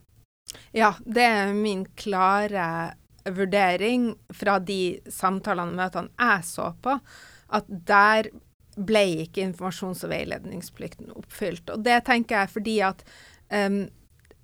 Ja, 0.76 0.94
det 1.04 1.25
er 1.25 1.54
min 1.56 1.84
klare 1.98 2.94
vurdering 3.26 4.12
fra 4.34 4.58
de 4.62 4.98
samtalene 5.10 5.75
og 5.75 5.80
møtene 5.80 6.28
jeg 6.28 6.46
så 6.46 6.70
på, 6.82 6.98
at 7.56 7.66
der 7.68 8.30
ble 8.76 9.04
ikke 9.25 9.44
informasjons- 9.46 10.04
og 10.04 10.12
veiledningsplikten 10.12 11.12
oppfylt. 11.16 11.70
Og 11.72 11.84
det 11.86 12.02
tenker 12.06 12.42
jeg 12.42 12.52
fordi 12.52 12.76
at 12.84 13.02
um, 13.50 13.86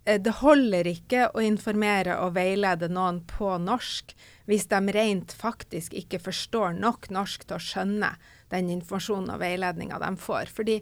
det 0.02 0.34
holder 0.40 0.88
ikke 0.90 1.28
å 1.30 1.42
informere 1.44 2.16
og 2.24 2.34
veilede 2.34 2.88
noen 2.90 3.20
på 3.28 3.52
norsk 3.62 4.16
hvis 4.50 4.66
de 4.72 4.80
rent 4.96 5.34
faktisk 5.38 5.94
ikke 5.94 6.18
forstår 6.24 6.74
nok 6.80 7.10
norsk 7.14 7.44
til 7.46 7.58
å 7.58 7.62
skjønne 7.62 8.10
den 8.50 8.72
informasjonen 8.72 9.30
og 9.36 9.42
veiledninga 9.44 10.00
de 10.02 10.10
får. 10.18 10.50
Fordi 10.50 10.80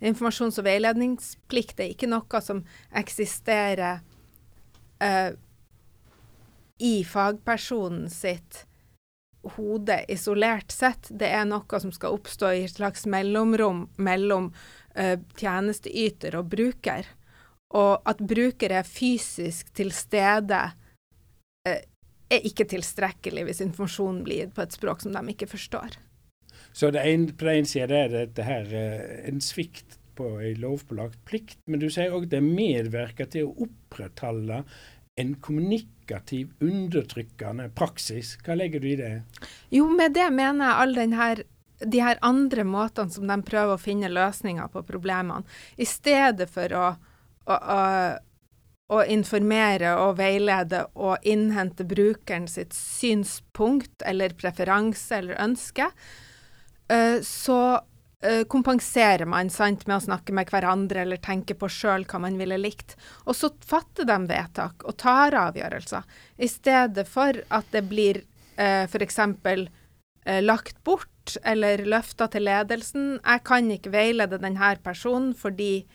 informasjons- 0.00 0.60
og 0.60 0.68
veiledningsplikt 0.68 1.82
er 1.82 1.96
ikke 1.96 2.10
noe 2.10 2.44
som 2.44 2.62
eksisterer 2.94 4.04
uh, 5.02 5.32
i 6.80 7.04
fagpersonen 7.04 8.10
sitt 8.10 8.64
hode 9.56 10.04
isolert 10.08 10.72
sett. 10.72 11.08
Det 11.10 11.28
er 11.28 11.44
noe 11.48 11.80
som 11.80 11.92
skal 11.92 12.16
oppstå 12.16 12.52
i 12.56 12.64
et 12.64 12.76
slags 12.76 13.06
mellomrom 13.08 13.86
mellom 14.00 14.50
eh, 14.94 15.16
tjenesteyter 15.36 16.36
og 16.40 16.50
bruker. 16.52 17.08
Og 17.76 18.08
at 18.08 18.20
bruker 18.24 18.72
er 18.80 18.88
fysisk 18.88 19.70
til 19.76 19.92
stede, 19.96 20.60
eh, 21.68 21.84
er 22.30 22.48
ikke 22.48 22.68
tilstrekkelig 22.72 23.46
hvis 23.48 23.62
informasjonen 23.64 24.24
blir 24.26 24.44
gitt 24.44 24.56
på 24.56 24.64
et 24.64 24.76
språk 24.76 25.04
som 25.04 25.16
de 25.16 25.24
ikke 25.34 25.50
forstår. 25.50 26.00
Så 26.72 26.92
det 26.94 27.04
en, 27.08 27.28
på 27.32 27.48
den 27.48 27.62
ene 27.62 27.68
sida 27.70 28.04
er 28.04 28.12
dette 28.12 28.44
her 28.46 28.68
en 29.26 29.40
svikt 29.44 29.99
på 30.16 30.32
en 30.40 30.62
lovpålagt 30.62 31.20
plikt, 31.28 31.60
men 31.66 31.82
du 31.82 31.88
sier 31.92 32.14
òg 32.14 32.28
det 32.32 32.42
medvirker 32.44 33.28
til 33.30 33.48
å 33.48 33.66
opprettholde 33.66 34.64
en 35.20 35.34
kommunikativ, 35.42 36.52
undertrykkende 36.64 37.68
praksis. 37.76 38.36
Hva 38.44 38.56
legger 38.56 38.80
du 38.80 38.88
i 38.92 38.98
det? 38.98 39.14
Jo, 39.74 39.88
med 39.92 40.14
det 40.16 40.30
mener 40.32 40.64
jeg 40.64 40.84
all 40.84 40.94
den 40.96 41.16
de 41.80 42.00
her 42.04 42.18
andre 42.20 42.64
måtene 42.68 43.12
som 43.12 43.28
de 43.28 43.36
prøver 43.46 43.76
å 43.76 43.80
finne 43.80 44.10
løsninger 44.12 44.68
på 44.72 44.82
problemene, 44.88 45.46
i 45.80 45.86
stedet 45.88 46.48
for 46.52 46.72
å, 46.76 46.86
å, 47.48 47.56
å, 47.56 47.80
å 48.96 49.04
informere 49.08 49.94
og 50.02 50.18
veilede 50.20 50.84
og 50.92 51.24
innhente 51.24 51.86
brukeren 51.88 52.48
sitt 52.50 52.76
synspunkt 52.76 54.04
eller 54.06 54.36
preferanse 54.36 55.22
eller 55.22 55.40
ønske, 55.40 55.88
uh, 56.92 57.18
så 57.24 57.60
kompenserer 58.52 59.24
man 59.24 59.48
sant, 59.48 59.86
med 59.88 59.96
å 59.96 60.04
snakke 60.04 60.34
med 60.36 60.50
hverandre 60.52 61.06
eller 61.06 61.20
tenke 61.24 61.54
på 61.56 61.70
sjøl 61.72 62.04
hva 62.04 62.18
man 62.20 62.36
ville 62.36 62.58
likt. 62.60 62.92
Og 63.24 63.36
så 63.38 63.48
fatter 63.64 64.04
de 64.08 64.18
vedtak 64.28 64.84
og 64.84 64.98
tar 65.00 65.36
avgjørelser, 65.46 66.04
i 66.36 66.48
stedet 66.50 67.06
for 67.08 67.40
at 67.48 67.72
det 67.72 67.86
blir 67.88 68.20
eh, 68.60 68.84
f.eks. 68.84 69.18
Eh, 70.26 70.42
lagt 70.44 70.84
bort 70.84 71.36
eller 71.44 71.84
løfta 71.88 72.28
til 72.28 72.44
ledelsen. 72.44 73.18
Jeg 73.24 73.44
kan 73.46 73.70
ikke 73.72 73.92
veilede 73.94 74.40
denne 74.42 74.74
personen 74.84 75.32
fordi 75.36 75.86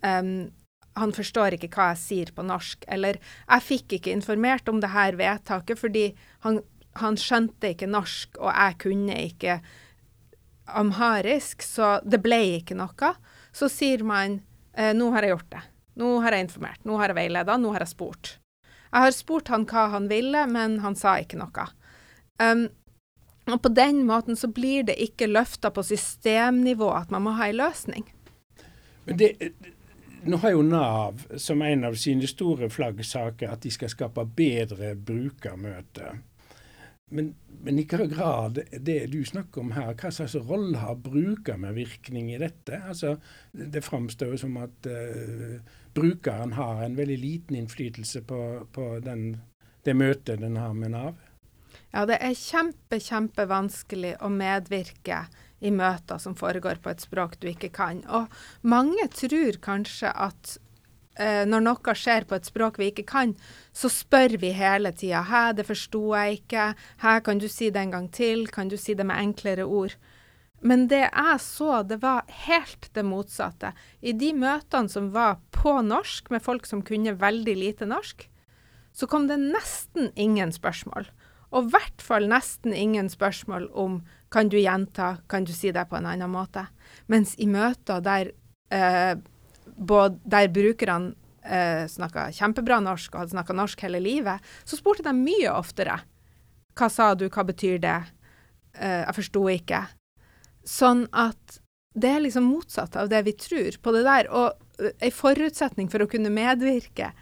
um, 0.00 0.50
han 0.94 1.12
forstår 1.14 1.56
ikke 1.56 1.72
hva 1.74 1.90
jeg 1.92 2.02
sier 2.02 2.32
på 2.34 2.44
norsk. 2.46 2.86
Eller 2.88 3.18
jeg 3.18 3.66
fikk 3.68 3.98
ikke 3.98 4.14
informert 4.14 4.68
om 4.70 4.80
dette 4.82 5.08
vedtaket 5.18 5.80
fordi 5.80 6.06
han, 6.46 6.60
han 7.00 7.18
skjønte 7.20 7.74
ikke 7.74 7.90
norsk, 7.90 8.38
og 8.40 8.52
jeg 8.52 8.78
kunne 8.86 9.18
ikke 9.28 9.58
amharisk, 10.64 11.62
så 11.62 11.98
det 12.04 12.20
ble 12.24 12.40
ikke 12.60 12.76
noe, 12.78 13.14
så 13.54 13.68
sier 13.70 14.04
man 14.06 14.40
eh, 14.76 14.94
nå 14.96 15.10
har 15.14 15.26
jeg 15.26 15.34
gjort 15.36 15.50
det. 15.56 15.62
Nå 16.00 16.14
har 16.24 16.34
jeg 16.34 16.48
informert, 16.48 16.80
nå 16.84 16.96
har 16.98 17.12
jeg 17.12 17.18
veileda, 17.20 17.58
nå 17.60 17.74
har 17.74 17.84
jeg 17.84 17.92
spurt. 17.94 18.38
Jeg 18.94 19.06
har 19.06 19.14
spurt 19.14 19.50
han 19.50 19.66
hva 19.66 19.88
han 19.92 20.08
ville, 20.10 20.46
men 20.50 20.80
han 20.82 20.96
sa 20.98 21.16
ikke 21.22 21.38
noe. 21.38 21.68
Um, 22.42 22.66
og 23.50 23.60
på 23.62 23.70
den 23.74 24.04
måten 24.08 24.38
så 24.38 24.48
blir 24.48 24.86
det 24.88 24.96
ikke 25.02 25.28
løfta 25.30 25.70
på 25.74 25.84
systemnivå 25.86 26.88
at 26.96 27.10
man 27.14 27.26
må 27.26 27.34
ha 27.38 27.48
en 27.50 27.58
løsning. 27.60 28.06
Men 29.04 29.18
det, 29.20 29.32
nå 30.24 30.38
har 30.40 30.54
jo 30.54 30.62
Nav 30.64 31.26
som 31.36 31.62
en 31.62 31.84
av 31.84 31.98
sine 32.00 32.26
store 32.30 32.70
flaggsaker 32.72 33.52
at 33.52 33.66
de 33.66 33.72
skal 33.74 33.92
skape 33.92 34.24
bedre 34.36 34.94
brukermøter. 34.96 36.22
Men, 37.10 37.34
men, 37.60 37.78
i 37.78 37.84
hva 37.84 38.06
grad 38.08 38.58
det 38.72 38.98
du 39.12 39.18
snakker 39.28 39.60
om 39.60 39.74
her, 39.76 39.92
hva 40.00 40.10
slags 40.12 40.34
rolle 40.48 40.80
har 40.80 40.96
brukermedvirkning 41.04 42.32
i 42.32 42.40
dette? 42.40 42.80
Altså, 42.80 43.18
det 43.52 43.84
framstår 43.84 44.32
jo 44.34 44.40
som 44.46 44.56
at 44.62 44.88
uh, 44.88 45.60
brukeren 45.94 46.56
har 46.56 46.82
en 46.84 46.96
veldig 46.96 47.18
liten 47.20 47.60
innflytelse 47.60 48.24
på, 48.28 48.40
på 48.72 48.88
den, 49.04 49.34
det 49.84 49.96
møtet 50.00 50.40
den 50.40 50.56
har 50.60 50.72
med 50.78 50.94
Nav. 50.96 51.20
Ja, 51.94 52.06
det 52.08 52.18
er 52.24 52.34
kjempe, 52.38 52.98
kjempevanskelig 53.02 54.16
å 54.24 54.30
medvirke 54.32 55.26
i 55.64 55.70
møter 55.74 56.18
som 56.22 56.34
foregår 56.38 56.80
på 56.82 56.90
et 56.90 57.04
språk 57.04 57.36
du 57.40 57.50
ikke 57.52 57.70
kan. 57.74 58.02
Og 58.08 58.32
mange 58.66 59.06
tror 59.14 59.60
kanskje 59.62 60.10
at 60.10 60.56
eh, 61.18 61.44
når 61.46 61.64
noe 61.64 61.94
skjer 61.94 62.26
på 62.28 62.36
et 62.38 62.48
språk 62.48 62.78
vi 62.80 62.90
ikke 62.92 63.06
kan, 63.08 63.34
så 63.72 63.90
spør 63.92 64.36
vi 64.40 64.52
hele 64.52 64.92
tida 64.92 65.22
'hæ, 65.22 65.56
det 65.56 65.66
forsto 65.66 66.14
jeg 66.14 66.40
ikke', 66.40 66.74
'hæ, 67.02 67.20
kan 67.24 67.38
du 67.38 67.48
si 67.48 67.70
det 67.70 67.82
en 67.82 67.90
gang 67.90 68.08
til', 68.10 68.50
'kan 68.50 68.68
du 68.68 68.76
si 68.76 68.94
det 68.94 69.06
med 69.06 69.16
enklere 69.16 69.64
ord'? 69.64 69.96
Men 70.64 70.86
det 70.88 71.10
jeg 71.12 71.40
så, 71.40 71.82
det 71.82 72.00
var 72.02 72.24
helt 72.46 72.88
det 72.94 73.04
motsatte. 73.04 73.74
I 74.00 74.12
de 74.12 74.32
møtene 74.32 74.88
som 74.88 75.12
var 75.12 75.36
på 75.52 75.82
norsk, 75.84 76.30
med 76.30 76.42
folk 76.42 76.64
som 76.66 76.82
kunne 76.82 77.18
veldig 77.20 77.56
lite 77.56 77.84
norsk, 77.84 78.28
så 78.94 79.06
kom 79.06 79.28
det 79.28 79.36
nesten 79.42 80.10
ingen 80.16 80.52
spørsmål. 80.52 81.10
Og 81.52 81.66
i 81.66 81.74
hvert 81.74 82.02
fall 82.02 82.28
nesten 82.30 82.72
ingen 82.72 83.10
spørsmål 83.12 83.68
om 83.74 84.00
kan 84.32 84.48
du 84.48 84.56
gjenta, 84.56 85.18
kan 85.28 85.44
du 85.44 85.52
si 85.52 85.70
det 85.70 85.84
på 85.90 85.98
en 85.98 86.08
annen 86.10 86.32
måte. 86.32 86.64
Mens 87.06 87.36
i 87.38 87.46
møter 87.46 88.00
der 88.02 88.32
eh, 88.74 89.14
både 89.76 90.18
der 90.24 90.50
brukerne 90.54 91.14
eh, 91.44 91.84
snakka 91.90 92.28
kjempebra 92.34 92.80
norsk 92.84 93.14
og 93.14 93.24
hadde 93.24 93.34
snakka 93.34 93.56
norsk 93.56 93.84
hele 93.86 94.00
livet, 94.02 94.42
så 94.64 94.78
spurte 94.78 95.04
de 95.06 95.14
mye 95.16 95.50
oftere. 95.52 96.00
Hva 96.74 96.88
sa 96.90 97.12
du, 97.14 97.28
hva 97.28 97.44
betyr 97.46 97.78
det? 97.82 97.98
Eh, 98.78 99.02
jeg 99.04 99.18
forsto 99.20 99.44
ikke. 99.52 99.84
Sånn 100.64 101.06
at 101.12 101.60
det 101.94 102.10
er 102.10 102.24
liksom 102.24 102.48
motsatt 102.50 102.96
av 102.98 103.10
det 103.12 103.22
vi 103.28 103.34
tror 103.38 103.76
på 103.82 103.94
det 103.94 104.04
der. 104.06 104.30
Og 104.34 104.82
ei 104.82 105.10
en 105.10 105.14
forutsetning 105.14 105.90
for 105.92 106.02
å 106.02 106.10
kunne 106.10 106.32
medvirke 106.34 107.12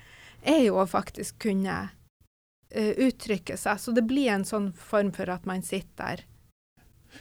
er 0.42 0.62
jo 0.64 0.78
å 0.80 0.88
faktisk 0.88 1.42
kunne 1.44 1.74
uh, 1.92 2.92
uttrykke 2.96 3.58
seg. 3.60 3.80
Så 3.82 3.92
det 3.92 4.06
blir 4.08 4.32
en 4.32 4.46
sånn 4.48 4.70
form 4.72 5.12
for 5.12 5.28
at 5.28 5.44
man 5.48 5.60
sitter 5.66 5.92
der 6.00 6.24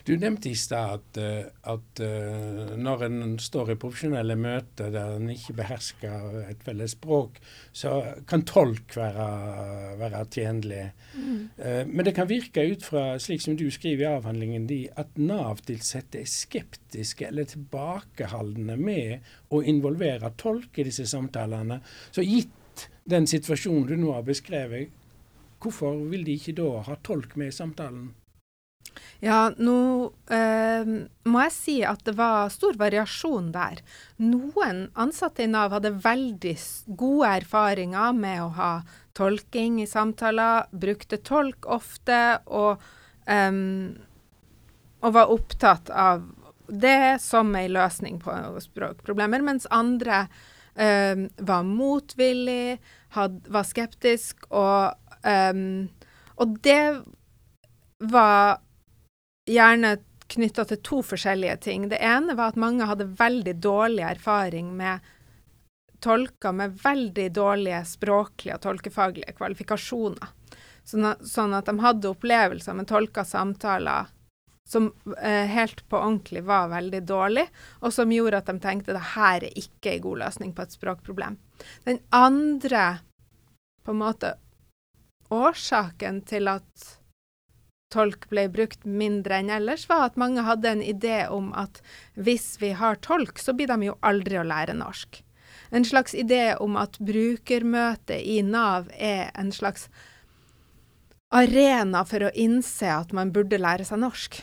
du 0.08 0.14
nevnte 0.18 0.50
i 0.50 0.56
stad 0.56 0.94
at, 0.96 1.18
eh, 1.18 1.46
at, 1.74 2.00
eh, 2.00 2.76
når 2.78 3.06
en 3.08 3.40
står 3.40 3.74
i 3.74 3.78
profesjonelle 3.80 4.36
møter 4.40 4.92
der 4.94 5.18
en 5.18 5.30
ikke 5.34 5.56
behersker 5.60 6.38
et 6.50 6.64
felles 6.66 6.96
språk, 6.96 7.40
så 7.74 7.98
kan 8.28 8.46
tolk 8.48 8.96
være, 8.98 9.28
være 10.00 10.24
tjenlig. 10.32 10.84
Mm. 11.16 11.42
Uh, 11.58 11.84
men 11.88 12.06
det 12.08 12.16
kan 12.16 12.30
virke 12.30 12.64
ut 12.72 12.86
fra, 12.86 13.04
slik 13.22 13.44
som 13.44 13.58
du 13.60 13.68
skriver 13.74 14.06
i 14.06 14.14
avhandlingen 14.16 14.68
din, 14.70 14.90
at 15.00 15.18
Nav-tilsatte 15.20 16.22
er 16.22 16.30
skeptiske 16.30 17.28
eller 17.28 17.50
tilbakeholdne 17.50 18.78
med 18.80 19.28
å 19.52 19.62
involvere 19.64 20.34
tolk 20.40 20.80
i 20.80 20.88
disse 20.88 21.06
samtalene. 21.10 21.82
Så 22.12 22.26
gitt 22.26 22.88
den 23.10 23.28
situasjonen 23.30 23.88
du 23.90 23.96
nå 24.00 24.16
har 24.16 24.26
beskrevet, 24.26 24.92
hvorfor 25.62 26.00
vil 26.10 26.26
de 26.26 26.38
ikke 26.40 26.58
da 26.58 26.82
ha 26.88 26.98
tolk 27.06 27.36
med 27.38 27.52
i 27.52 27.56
samtalen? 27.56 28.10
Ja, 29.22 29.52
nå 29.58 29.78
eh, 30.34 30.88
må 31.30 31.44
jeg 31.46 31.54
si 31.54 31.76
at 31.86 32.02
det 32.08 32.16
var 32.18 32.50
stor 32.54 32.78
variasjon 32.80 33.52
der. 33.54 33.84
Noen 34.22 34.88
ansatte 35.00 35.46
i 35.46 35.50
Nav 35.52 35.76
hadde 35.76 35.94
veldig 36.02 36.56
gode 37.00 37.36
erfaringer 37.42 38.18
med 38.18 38.42
å 38.42 38.50
ha 38.58 38.72
tolking 39.18 39.82
i 39.84 39.90
samtaler, 39.90 40.70
brukte 40.72 41.22
tolk 41.22 41.68
ofte 41.70 42.22
og, 42.50 42.82
eh, 43.30 43.52
og 45.02 45.18
var 45.18 45.34
opptatt 45.34 45.94
av 45.94 46.26
det 46.72 47.20
som 47.22 47.52
ei 47.56 47.68
løsning 47.70 48.20
på 48.24 48.34
språkproblemer, 48.64 49.44
mens 49.44 49.68
andre 49.72 50.26
eh, 50.76 51.28
var 51.38 51.68
motvillig, 51.68 52.80
had, 53.16 53.42
var 53.52 53.68
skeptisk, 53.68 54.46
og, 54.50 54.96
um, 55.28 55.90
og 56.40 56.58
det 56.64 56.84
var 58.00 58.62
gjerne 59.50 59.98
knytta 60.32 60.66
til 60.66 60.80
to 60.86 61.02
forskjellige 61.04 61.58
ting. 61.66 61.90
Det 61.92 62.00
ene 62.04 62.36
var 62.38 62.54
at 62.54 62.62
mange 62.62 62.88
hadde 62.88 63.10
veldig 63.20 63.56
dårlig 63.64 64.06
erfaring 64.08 64.72
med 64.78 65.10
tolker 66.02 66.56
med 66.56 66.80
veldig 66.82 67.28
dårlige 67.36 67.84
språklige 67.86 68.56
og 68.56 68.64
tolkefaglige 68.64 69.36
kvalifikasjoner. 69.38 70.32
Sånn 70.88 71.06
at, 71.12 71.22
sånn 71.28 71.54
de 71.54 71.76
hadde 71.84 72.10
opplevelser 72.10 72.78
med 72.78 72.90
tolka 72.90 73.26
samtaler 73.28 74.10
som 74.72 74.88
eh, 75.18 75.46
helt 75.52 75.84
på 75.90 76.00
ordentlig 76.00 76.44
var 76.48 76.72
veldig 76.72 77.02
dårlig, 77.04 77.44
og 77.82 77.94
som 77.94 78.12
gjorde 78.14 78.40
at 78.40 78.48
de 78.48 78.56
tenkte 78.64 78.96
det 78.96 79.04
her 79.14 79.44
er 79.44 79.60
ikke 79.60 79.98
en 79.98 80.06
god 80.06 80.22
løsning 80.24 80.54
på 80.56 80.64
et 80.64 80.76
språkproblem. 80.78 81.38
Den 81.84 82.00
andre 82.16 82.86
på 83.84 83.94
en 83.94 84.02
måte 84.02 84.36
årsaken 85.32 86.22
til 86.30 86.50
at 86.52 86.88
tolk 87.94 88.30
ble 88.32 88.48
brukt 88.52 88.86
mindre 88.86 89.42
enn 89.42 89.52
ellers, 89.54 89.88
var 89.90 90.08
at 90.08 90.20
mange 90.20 90.46
hadde 90.48 90.72
en 90.72 90.84
idé 90.84 91.26
om 91.30 91.52
at 91.58 91.82
hvis 92.16 92.56
vi 92.62 92.72
har 92.80 93.02
tolk, 93.04 93.40
så 93.40 93.56
blir 93.58 93.72
de 93.72 93.92
jo 93.92 93.98
aldri 94.02 94.40
å 94.40 94.48
lære 94.48 94.78
norsk. 94.80 95.22
En 95.72 95.86
slags 95.88 96.16
idé 96.16 96.56
om 96.60 96.76
at 96.80 96.98
brukermøtet 97.00 98.24
i 98.28 98.42
Nav 98.44 98.90
er 98.98 99.30
en 99.40 99.52
slags 99.56 99.88
arena 101.32 102.04
for 102.08 102.28
å 102.28 102.34
innse 102.36 102.90
at 102.92 103.14
man 103.16 103.32
burde 103.32 103.60
lære 103.60 103.88
seg 103.88 104.02
norsk. 104.04 104.42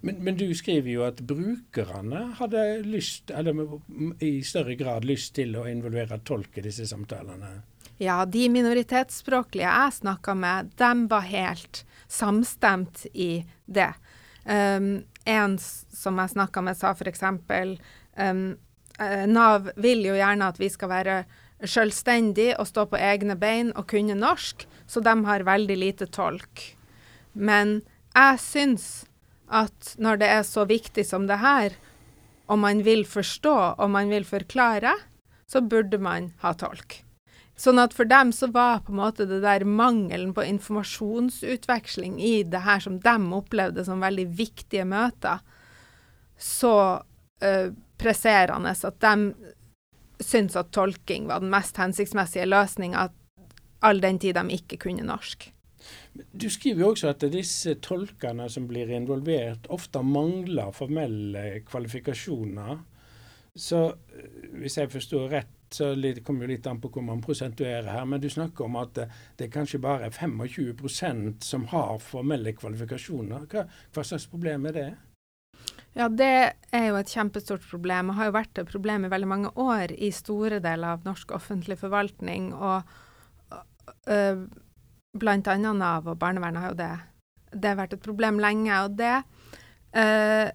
Men, 0.00 0.18
men, 0.24 0.36
du 0.36 0.46
skriver 0.56 0.90
jo 0.92 1.04
at 1.04 1.20
brukerne 1.26 2.24
hadde 2.38 2.62
lyst, 2.86 3.32
eller 3.34 3.78
i 4.24 4.40
større 4.46 4.76
grad 4.78 5.04
lyst 5.08 5.34
til 5.36 5.56
å 5.58 5.66
involvere 5.68 6.20
tolk 6.24 6.58
i 6.58 6.64
disse 6.64 6.86
samtalene? 6.88 7.50
Ja, 8.02 8.22
de 8.26 8.46
minoritetsspråklige 8.50 9.68
jeg 9.68 9.96
snakka 10.00 10.34
med, 10.38 10.72
dem 10.80 11.06
var 11.12 11.28
helt 11.28 11.84
samstemt 12.12 13.06
i 13.12 13.44
det. 13.64 13.92
Um, 14.44 15.04
en 15.24 15.56
som 15.58 16.18
jeg 16.20 16.34
snakka 16.34 16.62
med, 16.64 16.76
sa 16.76 16.92
f.eks. 16.92 17.22
Um, 17.24 18.42
uh, 19.00 19.24
Nav 19.30 19.70
vil 19.80 20.04
jo 20.06 20.18
gjerne 20.18 20.50
at 20.52 20.60
vi 20.60 20.68
skal 20.72 20.92
være 20.92 21.22
selvstendige 21.62 22.56
og 22.58 22.68
stå 22.68 22.88
på 22.90 22.98
egne 22.98 23.36
bein 23.38 23.70
og 23.76 23.86
kunne 23.92 24.18
norsk, 24.18 24.66
så 24.86 25.00
de 25.00 25.14
har 25.28 25.46
veldig 25.46 25.78
lite 25.78 26.10
tolk. 26.10 26.72
Men 27.32 27.80
jeg 28.12 28.42
syns 28.42 28.88
at 29.52 29.94
når 30.00 30.20
det 30.20 30.28
er 30.34 30.44
så 30.48 30.66
viktig 30.68 31.04
som 31.06 31.28
det 31.30 31.38
her, 31.40 31.76
og 32.50 32.58
man 32.60 32.82
vil 32.84 33.06
forstå 33.08 33.54
og 33.78 33.88
man 33.94 34.10
vil 34.12 34.26
forklare, 34.28 34.96
så 35.48 35.62
burde 35.62 36.00
man 36.02 36.32
ha 36.42 36.52
tolk. 36.56 37.02
Sånn 37.58 37.78
at 37.82 37.92
for 37.94 38.08
dem 38.08 38.32
så 38.32 38.48
var 38.50 38.80
på 38.86 38.94
en 38.94 39.00
måte 39.02 39.26
det 39.28 39.42
der 39.44 39.66
mangelen 39.68 40.32
på 40.34 40.44
informasjonsutveksling 40.48 42.16
i 42.20 42.42
det 42.48 42.62
her 42.64 42.80
som 42.80 42.98
de 43.02 43.16
opplevde 43.36 43.84
som 43.84 44.02
veldig 44.02 44.26
viktige 44.38 44.86
møter, 44.88 45.42
så 46.40 46.74
uh, 47.04 47.68
presserende 48.00 48.72
at 48.72 49.04
de 49.04 49.52
syntes 50.22 50.56
at 50.58 50.72
tolking 50.74 51.28
var 51.28 51.42
den 51.42 51.52
mest 51.52 51.76
hensiktsmessige 51.78 52.48
løsninga, 52.48 53.08
all 53.82 54.00
den 54.02 54.18
tid 54.22 54.38
de 54.38 54.56
ikke 54.56 54.80
kunne 54.86 55.06
norsk. 55.06 55.50
Du 56.32 56.48
skriver 56.50 56.84
jo 56.84 56.90
også 56.92 57.10
at 57.10 57.24
disse 57.32 57.74
tolkene 57.82 58.46
som 58.52 58.68
blir 58.70 58.90
involvert, 58.94 59.66
ofte 59.72 60.02
mangler 60.06 60.70
formelle 60.76 61.62
kvalifikasjoner. 61.66 62.78
Så 63.58 63.80
eh, 63.90 64.52
hvis 64.60 64.78
jeg 64.78 64.92
forstår 64.92 65.26
rett, 65.32 65.50
så 65.74 65.92
det 65.94 66.24
kommer 66.24 66.46
jo 66.46 66.52
litt 66.52 66.66
an 66.66 66.80
på 66.80 66.90
hvor 66.92 67.04
man 67.06 67.22
prosentuerer 67.24 67.90
her, 67.92 68.04
men 68.08 68.20
du 68.20 68.28
snakker 68.30 68.66
om 68.66 68.76
at 68.80 68.94
det, 68.96 69.06
det 69.38 69.46
er 69.46 69.54
kanskje 69.54 69.80
bare 69.82 70.10
25% 70.10 71.46
som 71.46 71.66
har 71.72 71.98
formelle 72.02 72.54
kvalifikasjoner. 72.56 73.46
Hva, 73.52 73.66
hva, 73.94 74.04
slags 74.06 74.28
problem 74.30 74.68
er 74.70 74.78
det? 74.78 74.90
Ja, 75.96 76.08
Det 76.08 76.32
er 76.72 76.86
jo 76.88 76.96
et 76.96 77.12
kjempestort 77.12 77.64
problem, 77.68 78.10
og 78.10 78.18
har 78.18 78.30
jo 78.30 78.36
vært 78.38 78.58
et 78.58 78.70
problem 78.70 79.04
i 79.04 79.12
veldig 79.12 79.28
mange 79.28 79.52
år 79.60 79.92
i 79.92 80.10
store 80.14 80.60
deler 80.64 80.96
av 80.96 81.06
norsk 81.08 81.34
offentlig 81.36 81.78
forvaltning. 81.80 82.52
og 82.54 82.82
øh, 84.08 84.46
annet 85.12 85.76
Nav 85.76 86.08
og 86.08 86.18
barnevernet 86.18 86.62
har 86.62 86.72
jo 86.72 86.80
det, 86.80 86.94
det 87.52 87.68
har 87.68 87.76
vært 87.76 87.92
et 87.92 88.02
problem 88.02 88.38
lenge. 88.38 88.72
og 88.84 88.96
det 88.96 89.22
øh, 89.96 90.48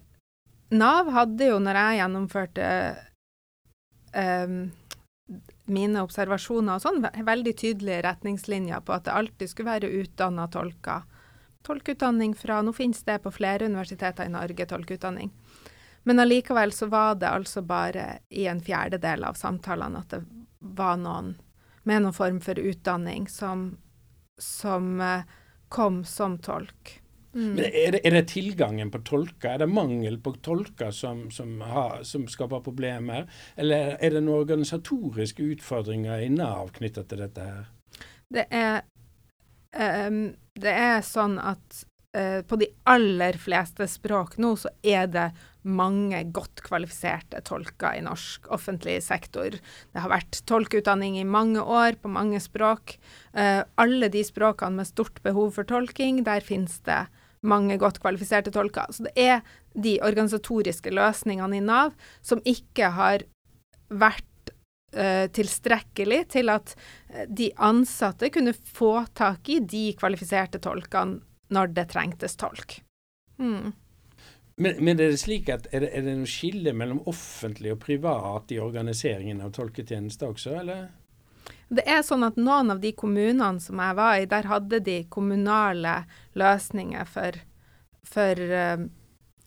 Nav 0.71 1.12
hadde 1.12 1.47
jo, 1.47 1.60
når 1.60 1.80
jeg 1.80 1.99
gjennomførte 2.01 2.65
øh, 4.15 4.67
mine 5.67 6.01
observasjoner 6.03 6.77
og 6.77 6.84
sånn, 6.84 7.06
veldig 7.27 7.53
tydelige 7.60 8.03
retningslinjer 8.06 8.84
på 8.88 8.95
at 8.95 9.08
det 9.08 9.15
alltid 9.15 9.51
skulle 9.51 9.73
være 9.73 9.93
utdanna 10.01 10.47
tolker. 10.51 11.06
Tolkeutdanning 11.67 12.36
fra 12.36 12.62
Nå 12.63 12.71
finnes 12.73 13.03
det 13.03 13.19
på 13.23 13.34
flere 13.36 13.67
universiteter 13.67 14.25
i 14.25 14.32
Norge, 14.32 14.65
tolkeutdanning. 14.65 15.34
Men 16.08 16.19
allikevel 16.23 16.71
så 16.71 16.88
var 16.88 17.17
det 17.19 17.27
altså 17.27 17.62
bare 17.67 18.19
i 18.30 18.45
en 18.47 18.62
fjerdedel 18.63 19.25
av 19.27 19.36
samtalene 19.36 19.99
at 19.99 20.13
det 20.15 20.21
var 20.60 20.95
noen 21.01 21.34
med 21.88 22.03
noen 22.03 22.15
form 22.15 22.39
for 22.43 22.60
utdanning 22.60 23.27
som, 23.32 23.77
som 24.39 25.01
uh, 25.01 25.27
kom 25.67 26.03
som 26.06 26.38
tolk. 26.43 26.97
Mm. 27.38 27.54
Men 27.54 27.65
er 27.69 27.91
det, 27.93 28.00
er 28.02 28.15
det, 28.15 28.23
tilgangen 28.32 28.89
på 28.89 29.04
tolker? 29.06 29.52
Er 29.52 29.62
det 29.62 29.69
mangel 29.69 30.15
på 30.23 30.34
tolker 30.41 30.89
som, 30.95 31.28
som, 31.32 31.60
har, 31.62 32.00
som, 32.08 32.26
skaper 32.32 32.63
problemer? 32.65 33.28
Eller 33.56 33.93
er 34.02 34.15
det 34.15 34.23
noen 34.23 34.41
organisatoriske 34.41 35.45
utfordringer 35.54 36.23
i 36.26 36.32
Nav 36.34 36.71
knytta 36.80 37.04
til 37.06 37.21
dette 37.21 37.45
her? 37.45 37.67
Det 38.34 38.47
er, 38.50 38.82
um, 39.78 40.23
det 40.58 40.73
er 40.73 41.06
sånn 41.06 41.38
at 41.38 41.84
uh, 42.17 42.41
på 42.41 42.58
de 42.58 42.71
aller 42.89 43.38
fleste 43.38 43.86
språk 43.91 44.39
nå 44.41 44.56
så 44.58 44.73
er 44.82 45.06
det 45.13 45.28
mange 45.67 46.23
godt 46.34 46.63
kvalifiserte 46.65 47.43
tolker 47.45 48.00
i 48.00 48.02
norsk 48.02 48.50
offentlig 48.56 48.97
sektor. 49.06 49.60
Det 49.93 50.02
har 50.02 50.10
vært 50.10 50.41
tolkeutdanning 50.50 51.19
i 51.21 51.28
mange 51.28 51.62
år 51.62 52.00
på 52.02 52.10
mange 52.10 52.41
språk. 52.41 52.97
Uh, 53.38 53.62
alle 53.78 54.10
de 54.10 54.26
språkene 54.26 54.82
med 54.82 54.89
stort 54.89 55.21
behov 55.28 55.54
for 55.60 55.69
tolking, 55.69 56.23
der 56.26 56.41
finnes 56.41 56.82
det 56.88 57.04
mange 57.45 57.78
godt 57.82 58.00
kvalifiserte 58.02 58.52
tolker. 58.54 58.89
Så 58.91 59.08
det 59.08 59.13
er 59.21 59.43
de 59.78 59.97
organisatoriske 60.06 60.93
løsningene 60.95 61.60
i 61.60 61.65
Nav 61.65 61.93
som 62.26 62.41
ikke 62.45 62.91
har 62.95 63.26
vært 63.88 64.52
uh, 64.97 65.28
tilstrekkelig 65.34 66.23
til 66.34 66.52
at 66.54 66.73
uh, 67.13 67.26
de 67.30 67.52
ansatte 67.56 68.32
kunne 68.34 68.56
få 68.56 69.06
tak 69.17 69.50
i 69.54 69.60
de 69.62 69.91
kvalifiserte 70.00 70.62
tolkene 70.63 71.21
når 71.54 71.76
det 71.76 71.89
trengtes 71.93 72.36
tolk. 72.39 72.82
Mm. 73.38 73.71
Men, 74.58 74.80
men, 74.82 74.97
er 74.97 75.13
det 75.13 75.21
slik 75.21 75.52
at 75.54 75.67
er 75.71 75.86
det, 75.86 75.91
er 75.93 76.04
det 76.08 76.15
noe 76.17 76.30
skille 76.30 76.73
mellom 76.73 77.04
offentlig 77.08 77.76
og 77.76 77.84
privat 77.84 78.52
i 78.52 78.58
organiseringen 78.60 79.43
av 79.45 79.54
tolketjenester 79.56 80.34
også, 80.34 80.56
eller? 80.63 80.88
Det 81.67 81.84
er 81.84 82.03
sånn 82.06 82.23
at 82.23 82.38
noen 82.39 82.71
av 82.71 82.80
de 82.80 82.93
kommunene 82.95 83.60
som 83.60 83.80
jeg 83.84 83.97
var 83.97 84.19
i, 84.21 84.27
der 84.30 84.47
hadde 84.47 84.80
de 84.84 85.01
kommunale 85.12 85.99
løsninger 86.39 87.10
for, 87.12 87.39
for 88.08 88.39
uh, 88.39 88.86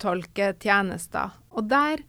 tolketjenester. 0.03 1.33
Og 1.57 1.71
der 1.71 2.03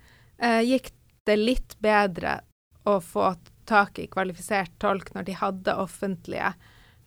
uh, 0.44 0.60
gikk 0.60 0.92
det 1.30 1.38
litt 1.40 1.78
bedre 1.80 2.42
å 2.84 2.98
få 3.04 3.36
tak 3.70 4.02
i 4.02 4.10
kvalifisert 4.12 4.74
tolk 4.82 5.14
når 5.16 5.30
de 5.30 5.38
hadde 5.40 5.78
offentlige 5.80 6.52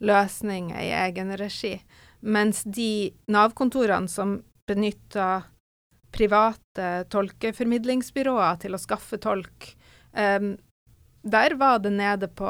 løsninger 0.05 0.79
i 0.81 0.93
egen 1.05 1.35
regi. 1.37 1.75
Mens 2.25 2.63
de 2.65 3.13
Nav-kontorene 3.29 4.09
som 4.09 4.39
benytta 4.69 5.43
private 6.15 6.89
tolkeformidlingsbyråer 7.13 8.63
til 8.63 8.77
å 8.77 8.81
skaffe 8.81 9.19
tolk, 9.21 9.75
um, 10.17 10.55
der 11.25 11.57
var 11.61 11.83
det 11.85 11.93
nede 11.93 12.31
på 12.33 12.49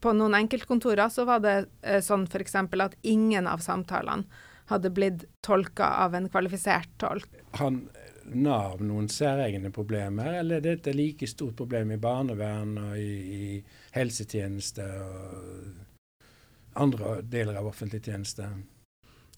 på 0.00 0.12
noen 0.14 0.36
enkeltkontorer 0.38 1.08
så 1.12 1.24
var 1.28 1.42
det 1.44 1.56
eh, 1.82 2.02
sånn 2.04 2.26
f.eks. 2.30 2.54
at 2.56 2.98
ingen 3.02 3.48
av 3.50 3.64
samtalene 3.64 4.44
hadde 4.66 4.90
blitt 4.90 5.24
tolka 5.46 5.86
av 6.02 6.14
en 6.18 6.28
kvalifisert 6.30 6.90
tolk. 6.98 7.28
Han 7.60 7.84
Nav 8.26 8.80
noen 8.82 9.06
særegne 9.06 9.70
problemer, 9.70 10.40
eller 10.40 10.58
er 10.58 10.64
dette 10.64 10.90
like 10.96 11.28
stort 11.30 11.54
problem 11.60 11.92
i 11.94 11.98
barnevern 12.02 12.72
og 12.80 12.96
i, 12.98 13.12
i 13.36 13.92
helsetjeneste 13.94 14.86
og 15.04 16.80
andre 16.82 17.20
deler 17.22 17.60
av 17.60 17.68
offentlig 17.70 18.02
tjeneste? 18.04 18.48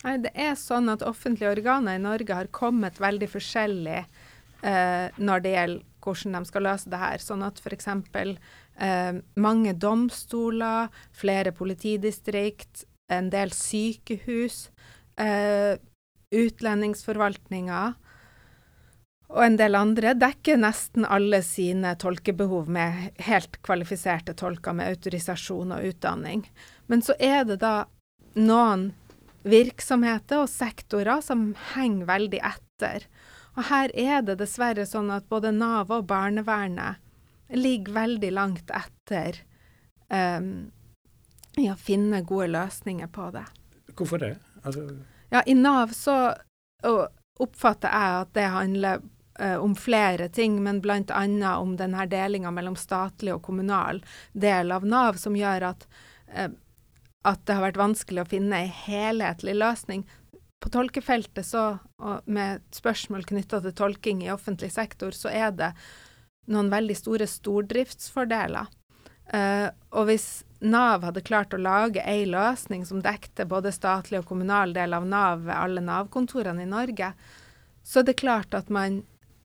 Nei, 0.07 0.17
det 0.23 0.33
er 0.33 0.57
sånn 0.59 0.89
at 0.93 1.05
offentlige 1.05 1.53
organer 1.59 1.99
i 1.99 2.03
Norge 2.03 2.35
har 2.35 2.49
kommet 2.55 3.01
veldig 3.03 3.29
forskjellig 3.29 3.99
eh, 4.01 5.07
når 5.19 5.45
det 5.45 5.55
gjelder 5.57 5.87
hvordan 6.09 6.39
de 6.39 6.49
skal 6.49 6.65
løse 6.65 6.91
det 6.91 7.01
her. 7.03 7.21
Sånn 7.21 7.43
at 7.45 7.59
f.eks. 7.61 7.89
Eh, 8.79 9.13
mange 9.35 9.73
domstoler, 9.75 10.89
flere 11.13 11.53
politidistrikt, 11.53 12.85
en 13.11 13.31
del 13.33 13.51
sykehus, 13.51 14.69
eh, 15.19 15.79
utlendingsforvaltninga 16.31 17.95
og 19.29 19.43
en 19.45 19.59
del 19.61 19.77
andre 19.77 20.15
dekker 20.17 20.61
nesten 20.61 21.05
alle 21.05 21.43
sine 21.45 21.95
tolkebehov 22.01 22.69
med 22.73 23.19
helt 23.27 23.59
kvalifiserte 23.65 24.35
tolker 24.39 24.77
med 24.77 24.95
autorisasjon 24.95 25.75
og 25.77 25.91
utdanning. 25.91 26.47
Men 26.89 27.05
så 27.05 27.17
er 27.21 27.45
det 27.49 27.59
da 27.65 27.75
noen 28.41 28.93
virksomheter 29.49 30.45
og 30.45 30.53
sektorer 30.53 31.21
som 31.25 31.51
henger 31.75 32.09
veldig 32.09 32.41
etter. 32.41 33.05
Og 33.59 33.69
her 33.69 33.93
er 33.93 34.25
det 34.25 34.39
dessverre 34.41 34.87
sånn 34.89 35.13
at 35.13 35.29
både 35.29 35.53
Nav 35.53 35.93
og 35.93 36.09
barnevernet 36.09 37.05
ligger 37.49 37.93
veldig 37.93 38.33
langt 38.33 38.71
etter 38.71 39.41
um, 40.09 40.69
i 41.59 41.69
å 41.71 41.77
finne 41.81 42.23
gode 42.27 42.51
løsninger 42.53 43.09
på 43.13 43.31
det. 43.35 43.45
Hvorfor 43.97 44.21
det? 44.23 44.35
Altså 44.63 44.85
ja, 45.31 45.43
i 45.47 45.55
Nav 45.55 45.93
så 45.97 46.17
oppfatter 47.39 47.93
jeg 47.93 48.21
at 48.23 48.31
det 48.37 48.47
handler 48.53 49.03
uh, 49.41 49.57
om 49.61 49.75
flere 49.77 50.29
ting, 50.33 50.63
men 50.65 50.81
bl.a. 50.85 51.25
om 51.57 51.77
denne 51.77 52.07
delinga 52.11 52.53
mellom 52.55 52.77
statlig 52.79 53.35
og 53.35 53.43
kommunal 53.47 54.01
del 54.33 54.73
av 54.73 54.87
Nav, 54.89 55.21
som 55.21 55.37
gjør 55.37 55.71
at, 55.73 55.85
uh, 56.35 56.49
at 57.29 57.45
det 57.45 57.59
har 57.59 57.69
vært 57.69 57.83
vanskelig 57.83 58.25
å 58.25 58.31
finne 58.31 58.63
ei 58.65 58.73
helhetlig 58.87 59.59
løsning. 59.59 60.07
På 60.59 60.73
tolkefeltet, 60.75 61.47
så, 61.47 61.79
med 62.27 62.65
spørsmål 62.75 63.29
knytta 63.29 63.61
til 63.63 63.77
tolking 63.79 64.25
i 64.25 64.33
offentlig 64.33 64.73
sektor, 64.75 65.15
så 65.15 65.31
er 65.31 65.53
det 65.55 65.73
noen 66.49 66.71
veldig 66.73 66.97
store 66.97 67.29
stordriftsfordeler. 67.29 68.69
Uh, 69.29 69.69
og 69.93 70.09
hvis 70.09 70.29
Nav 70.65 71.05
hadde 71.05 71.23
klart 71.23 71.53
å 71.53 71.61
lage 71.61 72.01
ei 72.09 72.25
løsning 72.27 72.87
som 72.89 73.03
dekte 73.05 73.45
både 73.47 73.75
statlig 73.75 74.23
og 74.23 74.31
kommunal 74.31 74.73
del 74.73 74.97
av 74.97 75.05
Nav 75.07 75.45
ved 75.45 75.55
alle 75.55 75.85
Nav-kontorene 75.85 76.65
i 76.65 76.71
Norge, 76.71 77.13
så 77.85 78.01
er 78.01 78.09
det 78.09 78.19
klart 78.23 78.57
at 78.57 78.73
man 78.73 79.03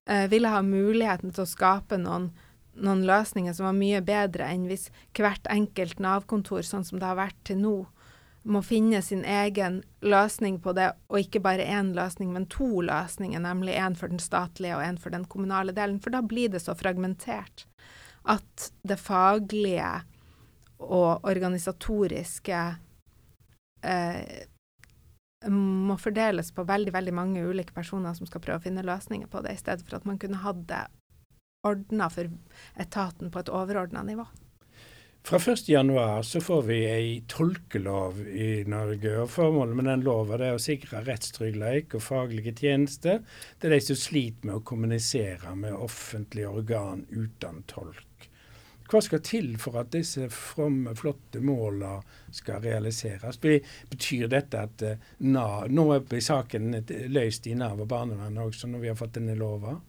uh, 0.09 0.25
ville 0.31 0.49
ha 0.49 0.63
muligheten 0.63 1.35
til 1.35 1.43
å 1.43 1.49
skape 1.49 1.99
noen, 1.99 2.31
noen, 2.79 3.03
løsninger 3.07 3.53
som 3.53 3.67
var 3.67 3.77
mye 3.77 3.99
bedre 4.05 4.47
enn 4.47 4.65
hvis 4.71 4.87
hvert 5.19 5.51
enkelt 5.51 5.99
Nav-kontor, 6.01 6.63
sånn 6.63 6.87
som 6.87 7.01
det 7.01 7.09
har 7.11 7.19
vært 7.19 7.43
til 7.51 7.59
nå, 7.59 7.75
må 8.43 8.59
finne 8.65 8.99
sin 9.01 9.23
egen 9.25 9.81
løsning 10.03 10.59
på 10.63 10.73
det, 10.75 10.89
og 11.07 11.19
ikke 11.21 11.41
bare 11.43 11.65
én 11.65 11.93
løsning, 11.95 12.33
men 12.35 12.47
to 12.51 12.81
løsninger, 12.83 13.39
nemlig 13.39 13.77
én 13.79 13.95
for 13.95 14.11
den 14.11 14.19
statlige 14.19 14.75
og 14.77 14.83
én 14.83 14.99
for 14.99 15.15
den 15.15 15.25
kommunale 15.25 15.75
delen. 15.75 16.01
For 16.03 16.11
da 16.11 16.21
blir 16.21 16.51
det 16.51 16.63
så 16.63 16.75
fragmentert 16.75 17.65
at 18.27 18.71
det 18.87 18.99
faglige 18.99 20.03
og 20.83 21.23
organisatoriske 21.27 22.61
eh, 23.83 24.43
må 25.51 25.97
fordeles 25.99 26.51
på 26.55 26.63
veldig 26.67 26.93
veldig 26.95 27.13
mange 27.15 27.43
ulike 27.43 27.75
personer 27.75 28.15
som 28.15 28.27
skal 28.27 28.43
prøve 28.43 28.61
å 28.61 28.63
finne 28.63 28.85
løsninger 28.85 29.27
på 29.31 29.43
det, 29.43 29.55
i 29.55 29.63
stedet 29.63 29.87
for 29.87 29.99
at 29.99 30.07
man 30.07 30.19
kunne 30.19 30.43
hatt 30.43 30.63
det 30.67 30.85
ordna 31.67 32.09
for 32.11 32.31
etaten 32.79 33.31
på 33.31 33.39
et 33.39 33.51
overordna 33.51 34.03
nivå. 34.03 34.27
Fra 35.25 35.37
1.1 35.37 36.21
så 36.21 36.41
får 36.41 36.61
vi 36.67 36.77
ei 36.83 37.11
tolkelov 37.31 38.17
i 38.27 38.65
Norge. 38.67 39.13
og 39.21 39.29
Formålet 39.31 39.77
med 39.79 39.85
den 39.87 40.01
lova 40.03 40.35
er 40.35 40.57
å 40.57 40.59
sikre 40.59 40.99
rettstrygghet 41.07 41.95
og 41.95 42.03
faglige 42.03 42.51
tjenester 42.59 43.21
til 43.61 43.71
de 43.71 43.79
som 43.85 43.95
sliter 44.01 44.49
med 44.49 44.57
å 44.57 44.65
kommunisere 44.67 45.53
med 45.55 45.77
offentlige 45.79 46.51
organ 46.51 47.05
uten 47.07 47.63
tolk. 47.71 48.27
Hva 48.91 48.99
skal 48.99 49.23
til 49.23 49.53
for 49.63 49.79
at 49.79 49.93
disse 49.95 50.27
fromme, 50.27 50.91
flotte 50.99 51.39
målene 51.39 52.03
skal 52.35 52.59
realiseres? 52.67 53.39
Betyr 53.39 54.27
dette 54.27 54.67
at 54.67 54.83
uh, 54.83 55.07
Nav, 55.23 55.71
Nå 55.71 55.87
blir 56.03 56.21
saken 56.21 56.83
løst 57.15 57.47
i 57.47 57.55
Nav 57.55 57.79
og 57.79 57.87
barnevernet 57.95 58.43
også, 58.43 58.67
når 58.67 58.83
vi 58.83 58.91
har 58.91 58.99
fått 58.99 59.15
denne 59.21 59.39
lova? 59.39 59.79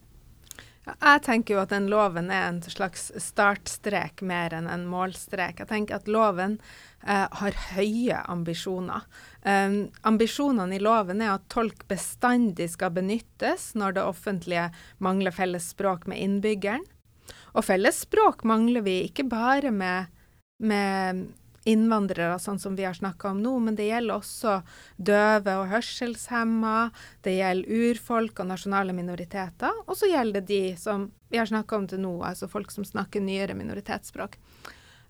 Jeg 0.85 1.21
tenker 1.25 1.55
jo 1.55 1.61
at 1.63 1.71
den 1.73 1.87
loven 1.89 2.27
er 2.29 2.43
en 2.47 2.59
slags 2.61 3.07
startstrek 3.21 4.21
mer 4.21 4.53
enn 4.53 4.67
en 4.69 4.85
målstrek. 4.89 5.63
Jeg 5.63 5.69
tenker 5.71 5.97
at 5.97 6.09
loven 6.11 6.59
eh, 7.01 7.25
har 7.25 7.57
høye 7.71 8.19
ambisjoner. 8.29 9.07
Um, 9.41 9.87
ambisjonene 10.05 10.77
i 10.77 10.83
loven 10.83 11.23
er 11.25 11.35
at 11.35 11.47
tolk 11.53 11.87
bestandig 11.89 12.69
skal 12.75 12.93
benyttes 12.93 13.71
når 13.77 13.97
det 13.97 14.05
offentlige 14.05 14.67
mangler 15.01 15.33
felles 15.33 15.71
språk 15.73 16.05
med 16.11 16.21
innbyggeren. 16.21 16.85
Og 17.57 17.65
felles 17.65 18.03
språk 18.05 18.45
mangler 18.45 18.85
vi 18.85 18.99
ikke 19.07 19.25
bare 19.31 19.73
med, 19.73 20.13
med 20.61 21.25
innvandrere, 21.65 22.37
sånn 22.39 22.59
som 22.61 22.75
vi 22.77 22.85
har 22.85 22.93
snakka 22.93 23.31
om 23.33 23.41
nå, 23.43 23.53
men 23.59 23.77
det 23.77 23.87
gjelder 23.89 24.19
også 24.19 24.55
døve 24.97 25.55
og 25.61 25.69
hørselshemma, 25.71 26.75
det 27.25 27.37
gjelder 27.39 27.85
urfolk 27.89 28.41
og 28.43 28.49
nasjonale 28.51 28.93
minoriteter, 28.95 29.83
og 29.85 29.97
så 29.97 30.09
gjelder 30.11 30.41
det 30.41 30.49
de 30.51 30.75
som 30.79 31.09
vi 31.33 31.41
har 31.41 31.49
snakka 31.49 31.79
om 31.79 31.87
til 31.89 32.03
nå, 32.05 32.13
altså 32.23 32.49
folk 32.51 32.73
som 32.73 32.85
snakker 32.85 33.23
nyere 33.25 33.57
minoritetsspråk. 33.57 34.37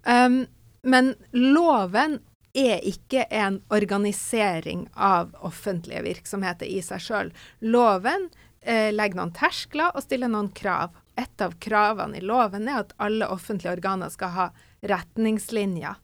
Um, 0.07 0.45
men 0.85 1.13
loven 1.35 2.19
er 2.55 2.79
ikke 2.87 3.25
en 3.35 3.59
organisering 3.73 4.85
av 4.95 5.33
offentlige 5.43 6.05
virksomheter 6.05 6.69
i 6.71 6.79
seg 6.85 7.01
sjøl. 7.03 7.31
Loven 7.67 8.29
eh, 8.61 8.93
legger 8.95 9.19
noen 9.19 9.33
terskler 9.35 9.91
og 9.91 10.05
stiller 10.05 10.31
noen 10.31 10.53
krav 10.55 10.95
et 11.15 11.41
av 11.41 11.53
kravene 11.59 12.17
i 12.17 12.23
loven 12.23 12.67
er 12.67 12.81
at 12.83 12.95
alle 12.99 13.27
offentlige 13.31 13.71
organer 13.77 14.11
skal 14.11 14.33
ha 14.35 14.47
retningslinjer. 14.85 15.95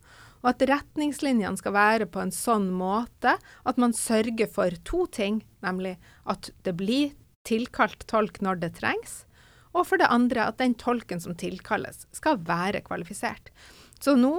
Og 0.41 0.53
at 0.53 0.63
retningslinjene 0.69 1.59
skal 1.59 1.75
være 1.75 2.07
på 2.09 2.21
en 2.23 2.33
sånn 2.33 2.69
måte 2.73 3.35
at 3.37 3.81
man 3.81 3.93
sørger 3.93 4.49
for 4.49 4.73
to 4.87 5.05
ting, 5.13 5.41
nemlig 5.65 5.97
at 6.29 6.49
det 6.65 6.75
blir 6.79 7.13
tilkalt 7.47 8.05
tolk 8.09 8.41
når 8.41 8.61
det 8.61 8.75
trengs, 8.79 9.23
og 9.71 9.85
for 9.87 10.01
det 10.01 10.09
andre 10.11 10.49
at 10.49 10.59
den 10.59 10.73
tolken 10.75 11.21
som 11.23 11.37
tilkalles, 11.39 12.05
skal 12.15 12.41
være 12.45 12.83
kvalifisert. 12.85 13.51
Så 14.01 14.15
nå 14.17 14.33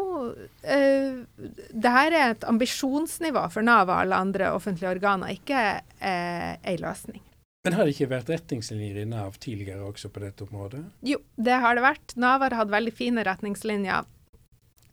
eh, 0.67 1.23
det 1.71 1.93
her 1.95 2.15
er 2.19 2.33
et 2.33 2.47
ambisjonsnivå 2.51 3.45
for 3.55 3.65
Nav 3.65 3.87
og 3.87 4.01
alle 4.01 4.19
andre 4.19 4.51
offentlige 4.57 4.91
organer, 4.91 5.37
ikke 5.38 5.61
eh, 6.03 6.57
ei 6.59 6.75
løsning. 6.83 7.23
Men 7.62 7.77
har 7.79 7.87
det 7.87 7.95
ikke 7.95 8.11
vært 8.11 8.33
retningslinjer 8.33 9.05
i 9.05 9.07
Nav 9.07 9.37
tidligere 9.38 9.87
også 9.87 10.11
på 10.11 10.25
dette 10.25 10.43
området? 10.49 10.83
Jo, 11.07 11.21
det 11.38 11.61
har 11.62 11.79
det 11.79 11.85
vært. 11.85 12.17
Nav 12.19 12.43
har 12.43 12.59
hatt 12.59 12.73
veldig 12.75 12.95
fine 12.99 13.23
retningslinjer 13.29 14.09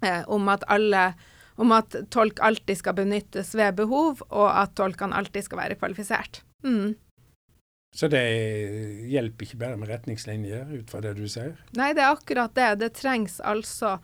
eh, 0.06 0.24
om, 0.28 0.48
at 0.52 0.66
alle, 0.72 1.12
om 1.60 1.76
at 1.76 1.96
tolk 2.14 2.42
alltid 2.46 2.82
skal 2.82 2.98
benyttes 3.00 3.54
ved 3.58 3.78
behov, 3.82 4.24
og 4.30 4.50
at 4.50 4.76
tolkene 4.80 5.16
alltid 5.16 5.48
skal 5.48 5.64
være 5.64 5.80
kvalifisert. 5.80 6.44
Mm. 6.64 6.96
Så 7.96 8.08
det 8.12 8.24
hjelper 9.10 9.48
ikke 9.48 9.62
bare 9.64 9.78
med 9.82 9.90
retningslinjer, 9.90 10.68
ut 10.78 10.92
fra 10.92 11.02
det 11.02 11.16
du 11.18 11.26
sier? 11.30 11.56
Nei, 11.78 11.92
det 11.98 12.04
er 12.06 12.14
akkurat 12.14 12.54
det. 12.58 12.74
Det 12.84 12.92
trengs 13.00 13.40
altså 13.42 13.98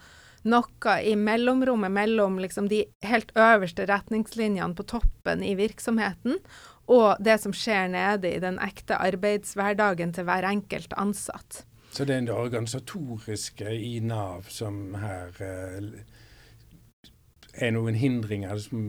noe 0.46 0.96
i 1.02 1.16
mellomrommet 1.18 1.94
mellom 1.94 2.40
liksom 2.42 2.70
de 2.70 2.84
helt 3.06 3.32
øverste 3.38 3.88
retningslinjene 3.90 4.78
på 4.78 4.86
toppen 4.90 5.44
i 5.46 5.56
virksomheten, 5.58 6.40
og 6.86 7.22
det 7.26 7.40
som 7.42 7.54
skjer 7.56 7.90
nede 7.94 8.30
i 8.30 8.42
den 8.42 8.60
ekte 8.62 8.98
arbeidshverdagen 9.02 10.14
til 10.14 10.28
hver 10.28 10.46
enkelt 10.50 10.94
ansatt. 11.02 11.64
Så 11.96 12.04
det 12.04 12.16
er 12.16 12.26
det 12.28 12.36
organisatoriske 12.36 13.72
i 13.72 14.00
Nav 14.04 14.50
som 14.52 14.98
her 15.00 15.32
eh, 15.40 15.86
er 17.56 17.72
noen 17.72 17.96
hindringer 17.96 18.60
som 18.60 18.82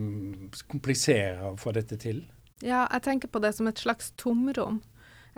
kompliserer 0.66 1.44
å 1.52 1.54
få 1.60 1.70
dette 1.76 2.00
til? 2.02 2.24
Ja, 2.64 2.88
jeg 2.90 3.04
tenker 3.06 3.30
på 3.30 3.42
det 3.44 3.52
som 3.54 3.68
et 3.70 3.78
slags 3.78 4.10
tomrom. 4.18 4.80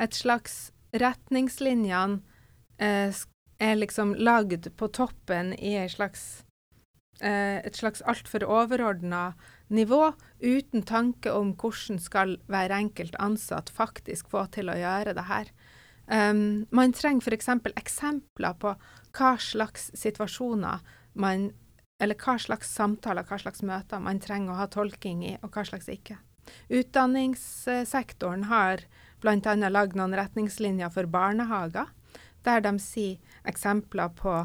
Et 0.01 0.17
slags 0.17 0.71
Retningslinjene 0.97 2.23
eh, 2.81 3.13
er 3.61 3.75
liksom 3.77 4.15
lagd 4.17 4.71
på 4.81 4.89
toppen 4.89 5.53
i 5.53 5.75
slags, 5.93 6.45
eh, 7.21 7.61
et 7.61 7.77
slags 7.77 8.01
altfor 8.01 8.47
overordna 8.49 9.35
nivå, 9.69 10.15
uten 10.41 10.87
tanke 10.89 11.35
om 11.37 11.53
hvordan 11.53 12.01
skal 12.01 12.39
hver 12.49 12.73
enkelt 12.73 13.19
ansatt 13.21 13.69
faktisk 13.69 14.31
få 14.33 14.47
til 14.57 14.73
å 14.73 14.79
gjøre 14.79 15.13
det 15.19 15.29
her. 15.29 15.53
Um, 16.09 16.67
man 16.73 16.95
trenger 16.97 17.29
f.eks. 17.29 17.51
eksempler 17.77 18.55
på 18.61 18.73
hva 19.19 19.33
slags 19.37 19.91
situasjoner 19.93 20.81
man 21.13 21.51
Eller 22.01 22.15
hva 22.15 22.37
slags 22.39 22.71
samtaler, 22.71 23.27
hva 23.27 23.37
slags 23.43 23.61
møter 23.67 23.99
man 23.99 24.21
trenger 24.23 24.55
å 24.55 24.59
ha 24.61 24.67
tolking 24.71 25.25
i, 25.27 25.33
og 25.43 25.51
hva 25.51 25.65
slags 25.67 25.89
ikke. 25.91 26.15
Utdanningssektoren 26.71 28.45
har 28.47 28.85
bl.a. 29.19 29.55
lagd 29.67 29.97
noen 29.99 30.15
retningslinjer 30.15 30.93
for 30.95 31.11
barnehager, 31.11 31.91
der 32.47 32.63
de 32.63 32.73
sier 32.79 33.19
eksempler 33.51 34.15
på 34.15 34.37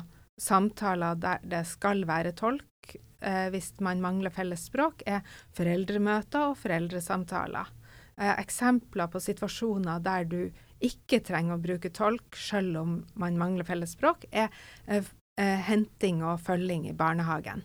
samtaler 0.41 1.19
der 1.21 1.45
det 1.45 1.61
skal 1.69 2.07
være 2.09 2.33
tolk 2.41 2.97
eh, 3.21 3.47
hvis 3.53 3.69
man 3.85 4.01
mangler 4.01 4.33
felles 4.33 4.65
språk, 4.71 5.05
er 5.05 5.21
foreldremøter 5.53 6.49
og 6.49 6.59
foreldresamtaler. 6.63 7.69
Eh, 8.17 8.33
eksempler 8.33 9.13
på 9.13 9.21
situasjoner 9.23 10.01
der 10.03 10.25
du 10.29 10.39
ikke 10.83 11.21
trenger 11.23 11.57
å 11.57 11.63
bruke 11.63 11.91
tolk 11.93 12.37
selv 12.39 12.79
om 12.81 12.95
man 13.19 13.37
mangler 13.39 13.67
felles 13.67 13.95
språk, 13.95 14.25
er 14.31 14.49
eh, 14.87 15.05
eh, 15.39 15.59
henting 15.67 16.23
og 16.23 16.41
følging 16.43 16.87
i 16.89 16.97
barnehagen. 16.97 17.63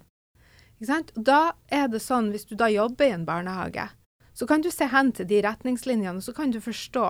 Da 0.79 1.41
er 1.75 1.89
det 1.91 2.01
sånn, 2.05 2.31
hvis 2.31 2.47
du 2.47 2.55
da 2.55 2.69
jobber 2.71 3.09
i 3.09 3.15
en 3.17 3.27
barnehage, 3.27 3.89
så 4.39 4.47
kan 4.47 4.63
du 4.63 4.71
se 4.71 4.87
hen 4.87 5.11
til 5.13 5.27
de 5.27 5.43
retningslinjene, 5.43 6.21
og 6.21 6.23
så 6.23 6.35
kan 6.37 6.53
du 6.55 6.61
forstå 6.63 7.07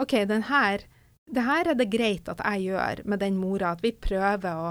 OK, 0.00 0.14
den 0.28 0.46
her, 0.48 0.86
det 1.28 1.44
her 1.44 1.68
er 1.68 1.76
det 1.76 1.90
greit 1.92 2.30
at 2.32 2.40
jeg 2.40 2.70
gjør 2.72 3.04
med 3.04 3.20
den 3.20 3.36
mora, 3.36 3.74
at 3.74 3.84
vi 3.84 3.92
prøver 3.92 4.56
å 4.56 4.70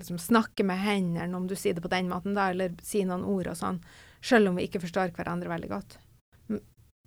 liksom, 0.00 0.16
snakke 0.16 0.64
med 0.64 0.80
hendene, 0.80 1.36
om 1.36 1.44
du 1.50 1.52
sier 1.52 1.76
det 1.76 1.84
på 1.84 1.92
den 1.92 2.08
måten, 2.08 2.32
da, 2.38 2.48
eller 2.54 2.72
si 2.80 3.04
noen 3.04 3.26
ord 3.28 3.52
og 3.52 3.60
sånn, 3.60 3.82
selv 4.24 4.48
om 4.48 4.56
vi 4.56 4.64
ikke 4.70 4.80
forstår 4.86 5.12
hverandre 5.12 5.52
veldig 5.52 5.70
godt. 5.74 5.98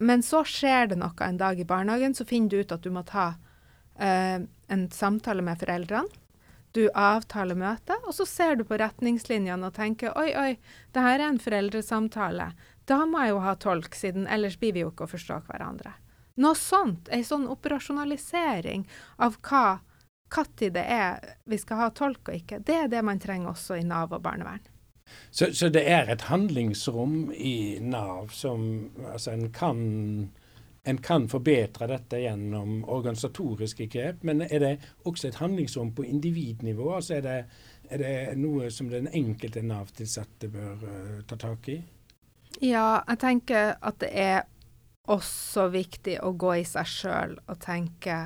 Men 0.01 0.23
så 0.25 0.41
skjer 0.47 0.89
det 0.89 0.97
noe 0.97 1.27
en 1.27 1.37
dag 1.37 1.59
i 1.59 1.67
barnehagen, 1.67 2.15
så 2.17 2.25
finner 2.25 2.49
du 2.49 2.63
ut 2.63 2.73
at 2.73 2.81
du 2.81 2.89
må 2.93 3.03
ta 3.05 3.35
eh, 4.01 4.41
en 4.41 4.83
samtale 4.91 5.45
med 5.45 5.61
foreldrene. 5.61 6.09
Du 6.71 6.85
avtaler 6.95 7.57
møte, 7.59 7.97
og 8.07 8.15
så 8.15 8.25
ser 8.25 8.55
du 8.55 8.63
på 8.63 8.77
retningslinjene 8.79 9.67
og 9.67 9.75
tenker 9.75 10.15
oi, 10.17 10.29
oi, 10.39 10.51
det 10.95 11.03
her 11.03 11.19
er 11.19 11.27
en 11.27 11.41
foreldresamtale. 11.43 12.53
Da 12.87 13.01
må 13.05 13.25
jeg 13.25 13.33
jo 13.33 13.41
ha 13.43 13.57
tolk, 13.59 13.95
siden 13.99 14.25
ellers 14.31 14.55
blir 14.59 14.73
vi 14.77 14.85
jo 14.85 14.93
ikke 14.93 15.05
å 15.05 15.11
forstå 15.11 15.41
hverandre. 15.49 15.93
Noe 16.41 16.55
sånt, 16.55 17.11
ei 17.11 17.25
sånn 17.27 17.49
operasjonalisering 17.51 18.87
av 19.19 19.35
hva 19.43 19.81
når 20.31 20.69
det 20.71 20.83
er 20.87 21.33
vi 21.43 21.57
skal 21.59 21.77
ha 21.77 21.89
tolk 21.91 22.29
og 22.29 22.37
ikke, 22.37 22.61
det 22.63 22.75
er 22.85 22.87
det 22.87 23.01
man 23.03 23.19
trenger 23.19 23.51
også 23.51 23.75
i 23.75 23.83
Nav 23.83 24.13
og 24.15 24.23
barnevern. 24.23 24.63
Så, 25.31 25.53
så, 25.53 25.69
det 25.69 25.83
er 25.89 26.09
et 26.11 26.27
handlingsrom 26.27 27.31
i 27.31 27.79
Nav 27.81 28.31
som 28.35 28.91
altså 29.13 29.31
en 29.31 29.51
kan, 29.55 29.81
en 30.83 31.01
kan 31.03 31.27
forbedre 31.31 31.87
dette 31.87 32.19
gjennom 32.23 32.83
organisatoriske 32.83 33.87
grep, 33.91 34.25
men 34.27 34.43
er 34.47 34.59
det 34.59 34.73
også 35.05 35.29
et 35.29 35.39
handlingsrom 35.39 35.93
på 35.95 36.03
individnivå? 36.03 36.91
Altså 36.97 37.19
er, 37.19 37.21
det, 37.27 37.37
er 37.89 38.03
det 38.03 38.13
noe 38.41 38.71
som 38.71 38.91
den 38.91 39.07
enkelte 39.07 39.63
Nav-tilsatte 39.63 40.51
bør 40.51 40.83
uh, 40.83 41.17
ta 41.27 41.39
tak 41.39 41.71
i? 41.71 41.79
Ja, 42.59 43.01
jeg 43.07 43.21
tenker 43.21 43.77
at 43.79 44.01
det 44.03 44.11
er 44.11 44.41
også 45.09 45.69
viktig 45.73 46.17
å 46.21 46.33
gå 46.37 46.57
i 46.61 46.65
seg 46.67 46.89
sjøl 46.89 47.37
og 47.47 47.57
tenke 47.63 48.17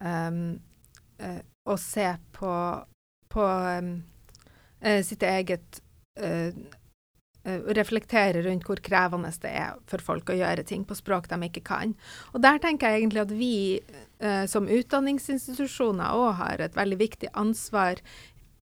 um, 0.00 0.56
uh, 1.20 1.40
Og 1.68 1.76
se 1.82 2.06
på, 2.32 2.52
på 3.28 3.44
um, 3.44 3.90
uh, 4.80 5.00
sitt 5.04 5.22
eget 5.26 5.82
reflektere 7.48 8.42
rundt 8.42 8.66
hvor 8.66 8.80
krevende 8.84 9.30
det 9.42 9.52
er 9.60 9.76
for 9.88 10.02
folk 10.04 10.30
å 10.30 10.36
gjøre 10.36 10.64
ting 10.66 10.84
på 10.84 10.96
språk 10.98 11.28
de 11.30 11.38
ikke 11.46 11.64
kan. 11.64 11.94
Og 12.34 12.42
der 12.44 12.58
tenker 12.62 12.90
jeg 12.90 13.02
egentlig 13.02 13.22
at 13.24 13.34
vi 13.34 13.54
uh, 14.22 14.44
som 14.50 14.68
utdanningsinstitusjoner 14.68 16.16
òg 16.18 16.32
har 16.42 16.64
et 16.64 16.76
veldig 16.76 16.98
viktig 17.00 17.30
ansvar, 17.38 18.02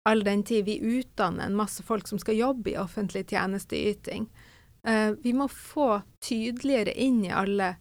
all 0.06 0.22
den 0.26 0.44
tid 0.46 0.68
vi 0.68 0.78
utdanner 0.78 1.48
en 1.48 1.58
masse 1.58 1.82
folk 1.82 2.06
som 2.08 2.20
skal 2.22 2.38
jobbe 2.38 2.74
i 2.74 2.78
offentlig 2.78 3.26
tjenesteyting. 3.30 4.28
Uh, 4.86 5.16
vi 5.22 5.34
må 5.34 5.48
få 5.50 6.02
tydeligere 6.22 6.94
inn 6.94 7.24
i 7.26 7.34
alle 7.34 7.74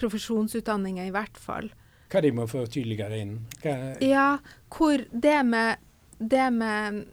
profesjonsutdanninger, 0.00 1.06
i 1.08 1.14
hvert 1.14 1.38
fall. 1.38 1.70
Hva 2.12 2.20
de 2.20 2.32
må 2.34 2.44
få 2.50 2.66
tydeligere 2.68 3.22
inn? 3.22 3.36
Hva 3.62 3.76
ja, 4.04 4.28
hvor 4.74 5.00
det 5.12 5.40
med, 5.48 5.80
det 6.18 6.48
med 6.52 7.04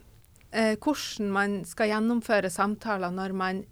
eh, 0.51 0.75
hvordan 0.77 1.33
man 1.33 1.59
skal 1.67 1.91
gjennomføre 1.93 2.51
samtaler 2.53 3.13
når 3.13 3.35
man 3.37 3.63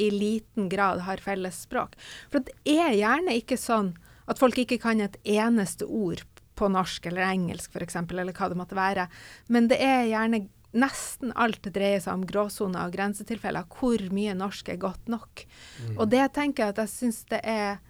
i 0.00 0.10
liten 0.10 0.68
grad 0.72 1.02
har 1.04 1.20
felles 1.20 1.62
språk. 1.66 1.96
For 2.32 2.44
det 2.46 2.56
er 2.64 2.94
gjerne 2.96 3.36
ikke 3.36 3.58
sånn 3.60 3.94
at 4.30 4.40
folk 4.40 4.58
ikke 4.62 4.78
kan 4.80 5.02
et 5.02 5.18
eneste 5.28 5.84
ord 5.86 6.22
på 6.60 6.68
norsk 6.70 7.08
eller 7.08 7.26
engelsk 7.26 7.74
f.eks., 7.74 7.98
eller 8.04 8.32
hva 8.36 8.48
det 8.52 8.58
måtte 8.58 8.78
være. 8.78 9.08
Men 9.48 9.68
det 9.70 9.80
er 9.82 10.08
gjerne 10.10 10.46
nesten 10.76 11.32
alt 11.34 11.62
det 11.64 11.74
dreier 11.74 12.02
seg 12.02 12.18
om 12.18 12.26
gråsoner 12.28 12.86
og 12.86 12.94
grensetilfeller. 12.94 13.66
Hvor 13.74 14.02
mye 14.14 14.36
norsk 14.38 14.70
er 14.70 14.80
godt 14.80 15.10
nok. 15.10 15.44
Mm. 15.82 15.94
Og 15.96 16.10
det 16.12 16.26
tenker 16.36 16.64
jeg 16.68 16.76
at 16.76 16.82
jeg 16.84 16.94
syns 16.94 17.24
det 17.32 17.40
er 17.42 17.80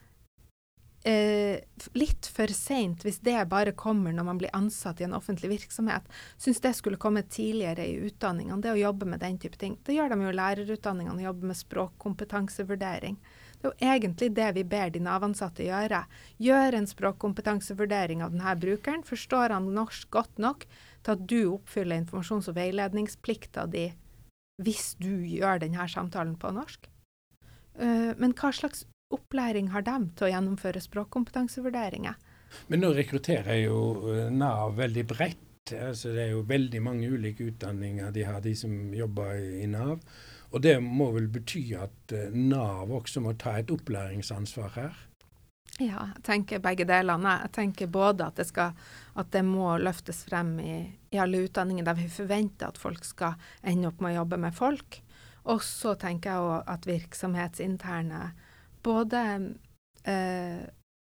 eh, 1.04 1.60
litt 1.96 2.28
for 2.28 2.52
seint 2.54 3.04
hvis 3.06 3.20
det 3.24 3.36
bare 3.50 3.72
kommer 3.72 4.14
når 4.14 4.26
man 4.26 4.40
blir 4.40 4.54
ansatt 4.56 5.00
i 5.00 5.06
en 5.06 5.16
offentlig 5.16 5.52
virksomhet. 5.54 6.06
Syns 6.38 6.60
det 6.64 6.74
skulle 6.78 7.00
komme 7.00 7.22
tidligere 7.22 7.86
i 7.86 7.98
utdanningene, 8.08 8.60
det 8.62 8.74
å 8.74 8.80
jobbe 8.80 9.08
med 9.08 9.22
den 9.24 9.38
type 9.40 9.60
ting. 9.60 9.78
Det 9.86 9.96
gjør 9.96 10.12
de 10.12 10.20
jo 10.24 10.32
i 10.32 10.38
lærerutdanningene, 10.40 11.22
å 11.22 11.28
jobbe 11.30 11.52
med 11.52 11.60
språkkompetansevurdering. 11.60 13.16
Det 13.60 13.68
er 13.68 13.72
jo 13.72 13.92
egentlig 13.92 14.30
det 14.36 14.52
vi 14.56 14.64
ber 14.64 14.92
de 14.92 15.02
Nav-ansatte 15.04 15.66
gjøre. 15.66 16.04
Gjør 16.40 16.78
en 16.78 16.88
språkkompetansevurdering 16.88 18.22
av 18.24 18.32
denne 18.32 18.54
brukeren. 18.56 19.02
Forstår 19.04 19.52
han 19.52 19.68
norsk 19.76 20.08
godt 20.14 20.40
nok 20.40 20.64
til 21.04 21.12
at 21.12 21.26
du 21.28 21.40
oppfyller 21.50 22.00
informasjons- 22.00 22.48
og 22.48 22.56
veiledningsplikta 22.56 23.66
di 23.68 23.90
hvis 24.60 24.94
du 25.00 25.12
gjør 25.24 25.60
denne 25.62 25.86
samtalen 25.88 26.34
på 26.40 26.52
norsk? 26.56 26.88
Uh, 27.80 28.12
men 28.20 28.32
hva 28.36 28.50
slags 28.52 28.84
opplæring 29.14 29.70
har 29.75 29.85
de 29.87 29.96
til 30.16 30.29
å 30.29 30.33
gjennomføre 30.33 30.83
språkkompetansevurderinger? 30.85 32.18
Men 32.70 32.83
nå 32.83 32.90
rekrutterer 32.96 33.62
jo 33.64 33.79
eh, 34.11 34.27
Nav 34.33 34.77
veldig 34.79 35.07
bredt. 35.11 35.46
Altså 35.70 36.11
det 36.14 36.25
er 36.25 36.33
jo 36.35 36.42
veldig 36.49 36.81
mange 36.83 37.11
ulike 37.12 37.46
utdanninger 37.53 38.11
de 38.14 38.25
har, 38.27 38.40
de 38.42 38.57
som 38.59 38.73
jobber 38.94 39.38
i 39.61 39.68
Nav. 39.70 40.01
Og 40.51 40.62
det 40.64 40.81
må 40.83 41.12
vel 41.14 41.29
bety 41.31 41.62
at 41.79 42.16
eh, 42.16 42.33
Nav 42.35 42.90
også 42.90 43.23
må 43.23 43.37
ta 43.38 43.59
et 43.61 43.70
opplæringsansvar 43.70 44.75
her? 44.79 44.99
Ja, 45.81 46.11
jeg 46.11 46.25
tenker 46.27 46.61
begge 46.61 46.85
delene. 46.88 47.38
Jeg 47.46 47.55
tenker 47.57 47.92
både 47.92 48.27
at 48.27 48.40
det, 48.40 48.49
skal, 48.51 48.75
at 49.16 49.31
det 49.33 49.44
må 49.46 49.77
løftes 49.81 50.25
frem 50.29 50.57
i, 50.61 50.75
i, 51.12 51.20
alle 51.23 51.44
utdanninger 51.46 51.87
der 51.87 51.96
vi 51.96 52.09
forventer 52.12 52.68
at 52.68 52.81
folk 52.81 53.07
skal 53.07 53.38
ende 53.62 53.88
opp 53.88 54.03
med 54.03 54.12
å 54.12 54.20
jobbe 54.20 54.40
med 54.42 54.57
folk. 54.57 55.01
Og 55.49 55.62
så 55.64 55.94
tenker 55.96 56.35
jeg 56.35 56.51
òg 56.51 56.73
at 56.75 56.88
virksomhetsinterne 56.88 58.25
både, 58.86 59.22
eh, 60.04 60.62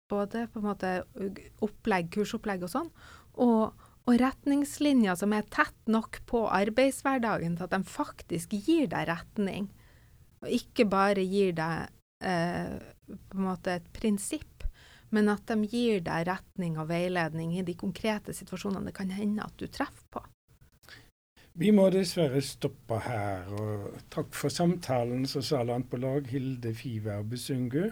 både 0.10 0.46
på 0.52 0.62
en 0.62 0.68
måte 0.68 0.94
opplegg, 1.66 2.12
kursopplegg 2.16 2.66
og 2.68 2.74
sånn, 2.74 2.92
og, 3.44 3.88
og 4.08 4.20
retningslinjer 4.22 5.18
som 5.20 5.36
er 5.36 5.48
tett 5.54 5.92
nok 5.92 6.22
på 6.30 6.46
arbeidshverdagen 6.50 7.58
til 7.58 7.68
at 7.68 7.76
de 7.76 7.82
faktisk 7.98 8.56
gir 8.58 8.90
deg 8.92 9.10
retning, 9.12 9.70
og 10.44 10.54
ikke 10.54 10.86
bare 10.90 11.26
gir 11.26 11.56
deg 11.58 11.90
eh, 12.24 12.78
på 13.08 13.40
en 13.40 13.48
måte 13.50 13.78
et 13.80 13.92
prinsipp, 13.96 14.66
men 15.16 15.30
at 15.32 15.48
de 15.48 15.70
gir 15.72 16.02
deg 16.04 16.28
retning 16.28 16.76
og 16.82 16.90
veiledning 16.90 17.54
i 17.56 17.66
de 17.68 17.78
konkrete 17.80 18.36
situasjonene 18.36 18.90
det 18.90 18.98
kan 18.98 19.14
hende 19.14 19.46
at 19.46 19.56
du 19.60 19.70
treffer 19.72 20.04
på. 20.12 20.24
Vi 21.58 21.72
må 21.74 21.88
dessverre 21.90 22.38
stoppe 22.46 23.00
her. 23.02 23.48
og 23.50 23.96
Takk 24.14 24.36
for 24.38 24.54
samtalen, 24.54 25.26
så 25.26 25.42
sa 25.42 25.64
landpålag 25.66 26.30
Hilde 26.30 26.74
Fiver 26.78 27.24
Besungu. 27.26 27.90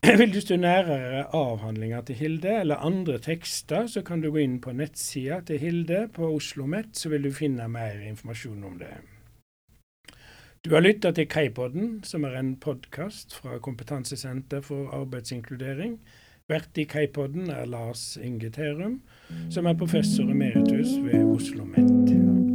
Vil 0.20 0.34
du 0.34 0.40
stå 0.40 0.56
nærere 0.60 1.24
avhandlinger 1.36 2.04
til 2.04 2.20
Hilde 2.20 2.60
eller 2.60 2.84
andre 2.84 3.18
tekster, 3.18 3.86
så 3.86 4.02
kan 4.02 4.20
du 4.20 4.30
gå 4.30 4.42
inn 4.44 4.60
på 4.60 4.72
nettsida 4.76 5.40
til 5.48 5.60
Hilde 5.60 6.06
på 6.12 6.28
Oslo 6.28 6.64
OsloMet, 6.64 6.96
så 6.96 7.08
vil 7.08 7.28
du 7.28 7.32
finne 7.32 7.68
mer 7.68 8.00
informasjon 8.00 8.64
om 8.64 8.78
det. 8.80 8.94
Du 10.64 10.74
har 10.74 10.80
lytta 10.80 11.12
til 11.12 11.28
Kaipodden, 11.28 12.00
som 12.04 12.24
er 12.24 12.36
en 12.36 12.56
podkast 12.56 13.36
fra 13.36 13.58
Kompetansesenter 13.58 14.60
for 14.60 14.92
arbeidsinkludering 14.96 15.98
Vert 16.50 16.78
i 16.78 16.84
Kaipodden 16.84 17.50
er 17.50 17.68
Lars 17.70 18.16
Inge 18.16 18.50
Terum, 18.50 19.00
som 19.50 19.66
er 19.70 19.78
professor 19.78 20.30
emeritus 20.30 20.96
ved 21.04 21.22
Oslo 21.22 21.62
OsloMet. 21.62 22.49